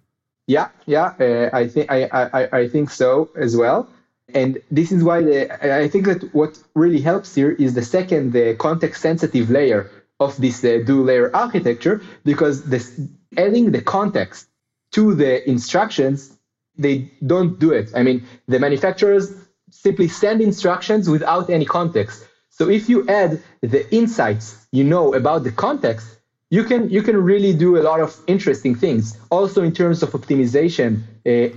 Yeah, 0.46 0.68
yeah, 0.86 1.14
uh, 1.18 1.50
I 1.52 1.66
think 1.66 1.90
I, 1.90 2.04
I 2.12 2.58
I 2.60 2.68
think 2.68 2.90
so 2.90 3.30
as 3.36 3.56
well. 3.56 3.88
And 4.34 4.60
this 4.70 4.90
is 4.90 5.04
why 5.04 5.22
the, 5.22 5.84
I 5.84 5.88
think 5.88 6.06
that 6.06 6.34
what 6.34 6.58
really 6.74 7.00
helps 7.00 7.34
here 7.34 7.52
is 7.52 7.74
the 7.74 7.82
second, 7.82 8.32
the 8.32 8.56
context 8.56 9.00
sensitive 9.00 9.50
layer 9.50 9.88
of 10.20 10.36
this 10.38 10.64
uh, 10.64 10.78
dual 10.86 11.04
layer 11.04 11.34
architecture, 11.34 12.02
because 12.24 12.64
this, 12.64 13.00
adding 13.36 13.70
the 13.70 13.82
context 13.82 14.48
to 14.92 15.14
the 15.14 15.48
instructions, 15.48 16.36
they 16.76 17.10
don't 17.26 17.58
do 17.58 17.72
it. 17.72 17.90
I 17.94 18.02
mean, 18.02 18.26
the 18.48 18.58
manufacturers 18.58 19.32
simply 19.70 20.08
send 20.08 20.40
instructions 20.40 21.08
without 21.08 21.50
any 21.50 21.64
context. 21.64 22.26
So 22.50 22.70
if 22.70 22.88
you 22.88 23.06
add 23.08 23.42
the 23.60 23.94
insights 23.94 24.66
you 24.72 24.84
know 24.84 25.14
about 25.14 25.44
the 25.44 25.52
context, 25.52 26.06
you 26.50 26.64
can 26.64 26.88
you 26.88 27.02
can 27.02 27.16
really 27.22 27.52
do 27.52 27.76
a 27.76 27.82
lot 27.82 28.00
of 28.00 28.16
interesting 28.26 28.74
things. 28.74 29.18
Also 29.30 29.62
in 29.62 29.72
terms 29.72 30.02
of 30.02 30.10
optimization, 30.10 31.02
uh, 31.26 31.54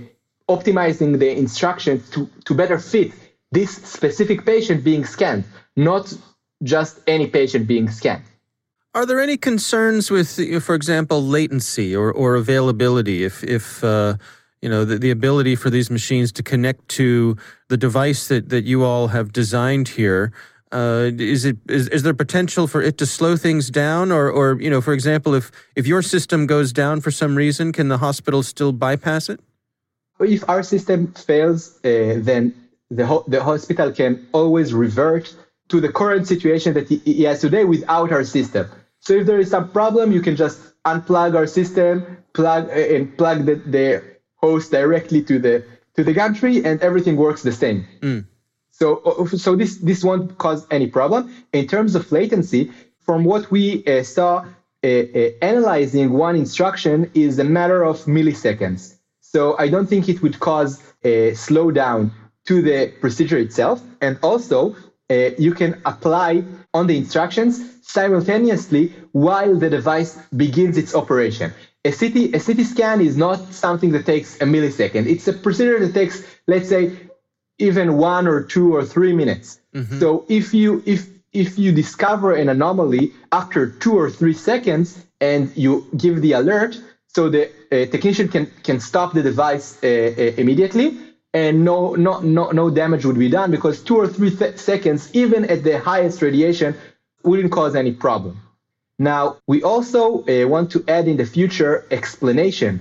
optimizing 0.48 1.18
the 1.18 1.30
instructions 1.30 2.10
to, 2.10 2.28
to 2.44 2.54
better 2.54 2.78
fit 2.78 3.12
this 3.52 3.70
specific 3.76 4.44
patient 4.44 4.84
being 4.84 5.04
scanned, 5.04 5.44
not 5.76 6.12
just 6.62 7.00
any 7.06 7.26
patient 7.26 7.66
being 7.66 7.88
scanned. 7.88 8.24
Are 8.92 9.06
there 9.06 9.20
any 9.20 9.36
concerns 9.36 10.10
with, 10.10 10.40
for 10.64 10.74
example, 10.74 11.22
latency 11.22 11.94
or, 11.94 12.10
or 12.12 12.34
availability? 12.34 13.22
If 13.22 13.44
if 13.44 13.84
uh, 13.84 14.16
you 14.60 14.68
know 14.68 14.84
the, 14.84 14.98
the 14.98 15.12
ability 15.12 15.54
for 15.54 15.70
these 15.70 15.90
machines 15.90 16.32
to 16.32 16.42
connect 16.42 16.88
to 16.98 17.36
the 17.68 17.76
device 17.76 18.26
that, 18.28 18.48
that 18.48 18.64
you 18.64 18.82
all 18.82 19.08
have 19.08 19.32
designed 19.32 19.86
here, 19.86 20.32
uh, 20.72 21.12
is 21.16 21.44
it 21.44 21.58
is, 21.68 21.86
is 21.90 22.02
there 22.02 22.14
potential 22.14 22.66
for 22.66 22.82
it 22.82 22.98
to 22.98 23.06
slow 23.06 23.36
things 23.36 23.70
down, 23.70 24.10
or 24.10 24.28
or 24.28 24.60
you 24.60 24.68
know, 24.68 24.80
for 24.80 24.92
example, 24.92 25.34
if 25.34 25.52
if 25.76 25.86
your 25.86 26.02
system 26.02 26.48
goes 26.48 26.72
down 26.72 27.00
for 27.00 27.12
some 27.12 27.36
reason, 27.36 27.70
can 27.70 27.86
the 27.86 27.98
hospital 27.98 28.42
still 28.42 28.72
bypass 28.72 29.28
it? 29.28 29.38
If 30.18 30.48
our 30.48 30.64
system 30.64 31.12
fails, 31.12 31.76
uh, 31.84 32.18
then 32.18 32.52
the 32.90 33.06
ho- 33.06 33.24
the 33.28 33.40
hospital 33.40 33.92
can 33.92 34.26
always 34.32 34.74
revert 34.74 35.32
to 35.68 35.80
the 35.80 35.92
current 35.92 36.26
situation 36.26 36.74
that 36.74 36.88
he 36.88 37.22
has 37.22 37.40
today 37.40 37.62
without 37.62 38.10
our 38.10 38.24
system. 38.24 38.66
So 39.00 39.14
if 39.14 39.26
there 39.26 39.38
is 39.38 39.50
some 39.50 39.70
problem, 39.70 40.12
you 40.12 40.20
can 40.20 40.36
just 40.36 40.60
unplug 40.84 41.34
our 41.34 41.46
system, 41.46 42.18
plug 42.32 42.68
uh, 42.68 42.94
and 42.94 43.16
plug 43.16 43.46
the, 43.46 43.56
the 43.56 44.02
host 44.36 44.70
directly 44.70 45.22
to 45.24 45.38
the 45.38 45.64
to 45.96 46.04
the 46.04 46.12
gantry, 46.12 46.64
and 46.64 46.80
everything 46.80 47.16
works 47.16 47.42
the 47.42 47.52
same. 47.52 47.86
Mm. 48.00 48.26
So, 48.70 48.98
uh, 49.04 49.26
so 49.26 49.56
this, 49.56 49.76
this 49.78 50.02
won't 50.02 50.38
cause 50.38 50.66
any 50.70 50.86
problem. 50.86 51.34
In 51.52 51.66
terms 51.66 51.94
of 51.94 52.10
latency, 52.12 52.70
from 53.00 53.24
what 53.24 53.50
we 53.50 53.84
uh, 53.86 54.02
saw, 54.02 54.46
uh, 54.82 54.86
uh, 54.86 55.30
analyzing 55.42 56.12
one 56.12 56.36
instruction 56.36 57.10
is 57.12 57.38
a 57.38 57.44
matter 57.44 57.82
of 57.82 57.98
milliseconds. 58.04 58.96
So 59.20 59.58
I 59.58 59.68
don't 59.68 59.86
think 59.86 60.08
it 60.08 60.22
would 60.22 60.40
cause 60.40 60.82
a 61.04 61.32
slowdown 61.32 62.12
to 62.46 62.62
the 62.62 62.92
procedure 63.00 63.38
itself. 63.38 63.82
And 64.00 64.18
also, 64.22 64.74
uh, 65.10 65.30
you 65.38 65.52
can 65.52 65.80
apply 65.84 66.44
on 66.72 66.86
the 66.86 66.96
instructions 66.96 67.60
simultaneously 67.82 68.94
while 69.12 69.56
the 69.56 69.68
device 69.68 70.16
begins 70.36 70.78
its 70.78 70.94
operation. 70.94 71.52
A 71.84 71.90
CT, 71.90 72.34
a 72.34 72.38
CT 72.38 72.66
scan 72.66 73.00
is 73.00 73.16
not 73.16 73.52
something 73.52 73.90
that 73.92 74.06
takes 74.06 74.36
a 74.36 74.44
millisecond. 74.44 75.06
It's 75.06 75.26
a 75.26 75.32
procedure 75.32 75.84
that 75.84 75.94
takes, 75.94 76.22
let's 76.46 76.68
say, 76.68 76.92
even 77.58 77.96
one 77.96 78.26
or 78.26 78.42
two 78.42 78.74
or 78.74 78.84
three 78.84 79.12
minutes. 79.12 79.60
Mm-hmm. 79.74 79.98
So 79.98 80.24
if 80.28 80.54
you 80.54 80.82
if 80.86 81.08
if 81.32 81.58
you 81.58 81.72
discover 81.72 82.32
an 82.32 82.48
anomaly 82.48 83.12
after 83.32 83.70
two 83.70 83.96
or 83.96 84.10
three 84.10 84.34
seconds 84.34 85.04
and 85.20 85.50
you 85.56 85.86
give 85.96 86.22
the 86.22 86.32
alert, 86.32 86.78
so 87.06 87.28
the 87.28 87.46
uh, 87.46 87.86
technician 87.90 88.28
can 88.28 88.46
can 88.62 88.78
stop 88.80 89.12
the 89.12 89.22
device 89.22 89.78
uh, 89.82 89.86
uh, 89.86 90.40
immediately 90.42 90.98
and 91.32 91.64
no, 91.64 91.94
no, 91.94 92.20
no, 92.20 92.50
no 92.50 92.70
damage 92.70 93.04
would 93.04 93.18
be 93.18 93.28
done 93.28 93.50
because 93.50 93.80
two 93.82 93.96
or 93.96 94.08
three 94.08 94.34
th- 94.34 94.58
seconds, 94.58 95.10
even 95.14 95.44
at 95.44 95.62
the 95.62 95.78
highest 95.78 96.22
radiation, 96.22 96.74
wouldn't 97.22 97.52
cause 97.52 97.76
any 97.76 97.92
problem. 97.92 98.40
Now, 98.98 99.36
we 99.46 99.62
also 99.62 100.24
uh, 100.24 100.46
want 100.48 100.70
to 100.72 100.84
add 100.88 101.08
in 101.08 101.16
the 101.16 101.24
future 101.24 101.86
explanation 101.90 102.80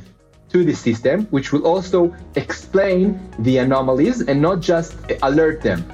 to 0.49 0.65
the 0.65 0.73
system, 0.73 1.25
which 1.27 1.53
will 1.53 1.65
also 1.65 2.13
explain 2.35 3.19
the 3.39 3.59
anomalies 3.59 4.21
and 4.21 4.41
not 4.41 4.61
just 4.61 4.95
alert 5.21 5.61
them. 5.61 5.85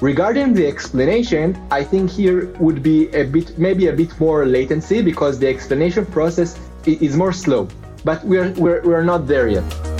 Regarding 0.00 0.54
the 0.54 0.66
explanation, 0.66 1.60
I 1.70 1.84
think 1.84 2.10
here 2.10 2.46
would 2.60 2.82
be 2.82 3.08
a 3.08 3.24
bit, 3.24 3.58
maybe 3.58 3.88
a 3.88 3.92
bit 3.92 4.18
more 4.20 4.46
latency 4.46 5.02
because 5.02 5.38
the 5.38 5.48
explanation 5.48 6.06
process 6.06 6.58
is 6.86 7.16
more 7.16 7.32
slow. 7.32 7.68
But 8.04 8.24
we're, 8.24 8.52
we're, 8.52 8.82
we're 8.82 9.04
not 9.04 9.26
there 9.26 9.48
yet. 9.48 9.93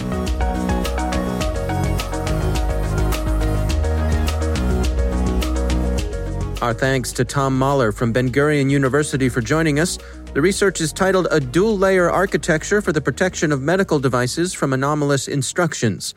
Our 6.64 6.72
thanks 6.72 7.12
to 7.12 7.26
Tom 7.26 7.58
Mahler 7.58 7.92
from 7.92 8.10
Ben 8.10 8.32
Gurion 8.32 8.70
University 8.70 9.28
for 9.28 9.42
joining 9.42 9.78
us. 9.78 9.98
The 10.32 10.40
research 10.40 10.80
is 10.80 10.94
titled 10.94 11.28
A 11.30 11.38
Dual 11.38 11.76
Layer 11.76 12.10
Architecture 12.10 12.80
for 12.80 12.90
the 12.90 13.02
Protection 13.02 13.52
of 13.52 13.60
Medical 13.60 13.98
Devices 13.98 14.54
from 14.54 14.72
Anomalous 14.72 15.28
Instructions. 15.28 16.14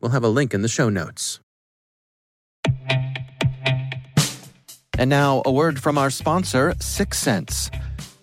We'll 0.00 0.12
have 0.12 0.24
a 0.24 0.28
link 0.30 0.54
in 0.54 0.62
the 0.62 0.68
show 0.68 0.88
notes. 0.88 1.40
And 4.96 5.10
now, 5.10 5.42
a 5.44 5.52
word 5.52 5.82
from 5.82 5.98
our 5.98 6.08
sponsor, 6.08 6.74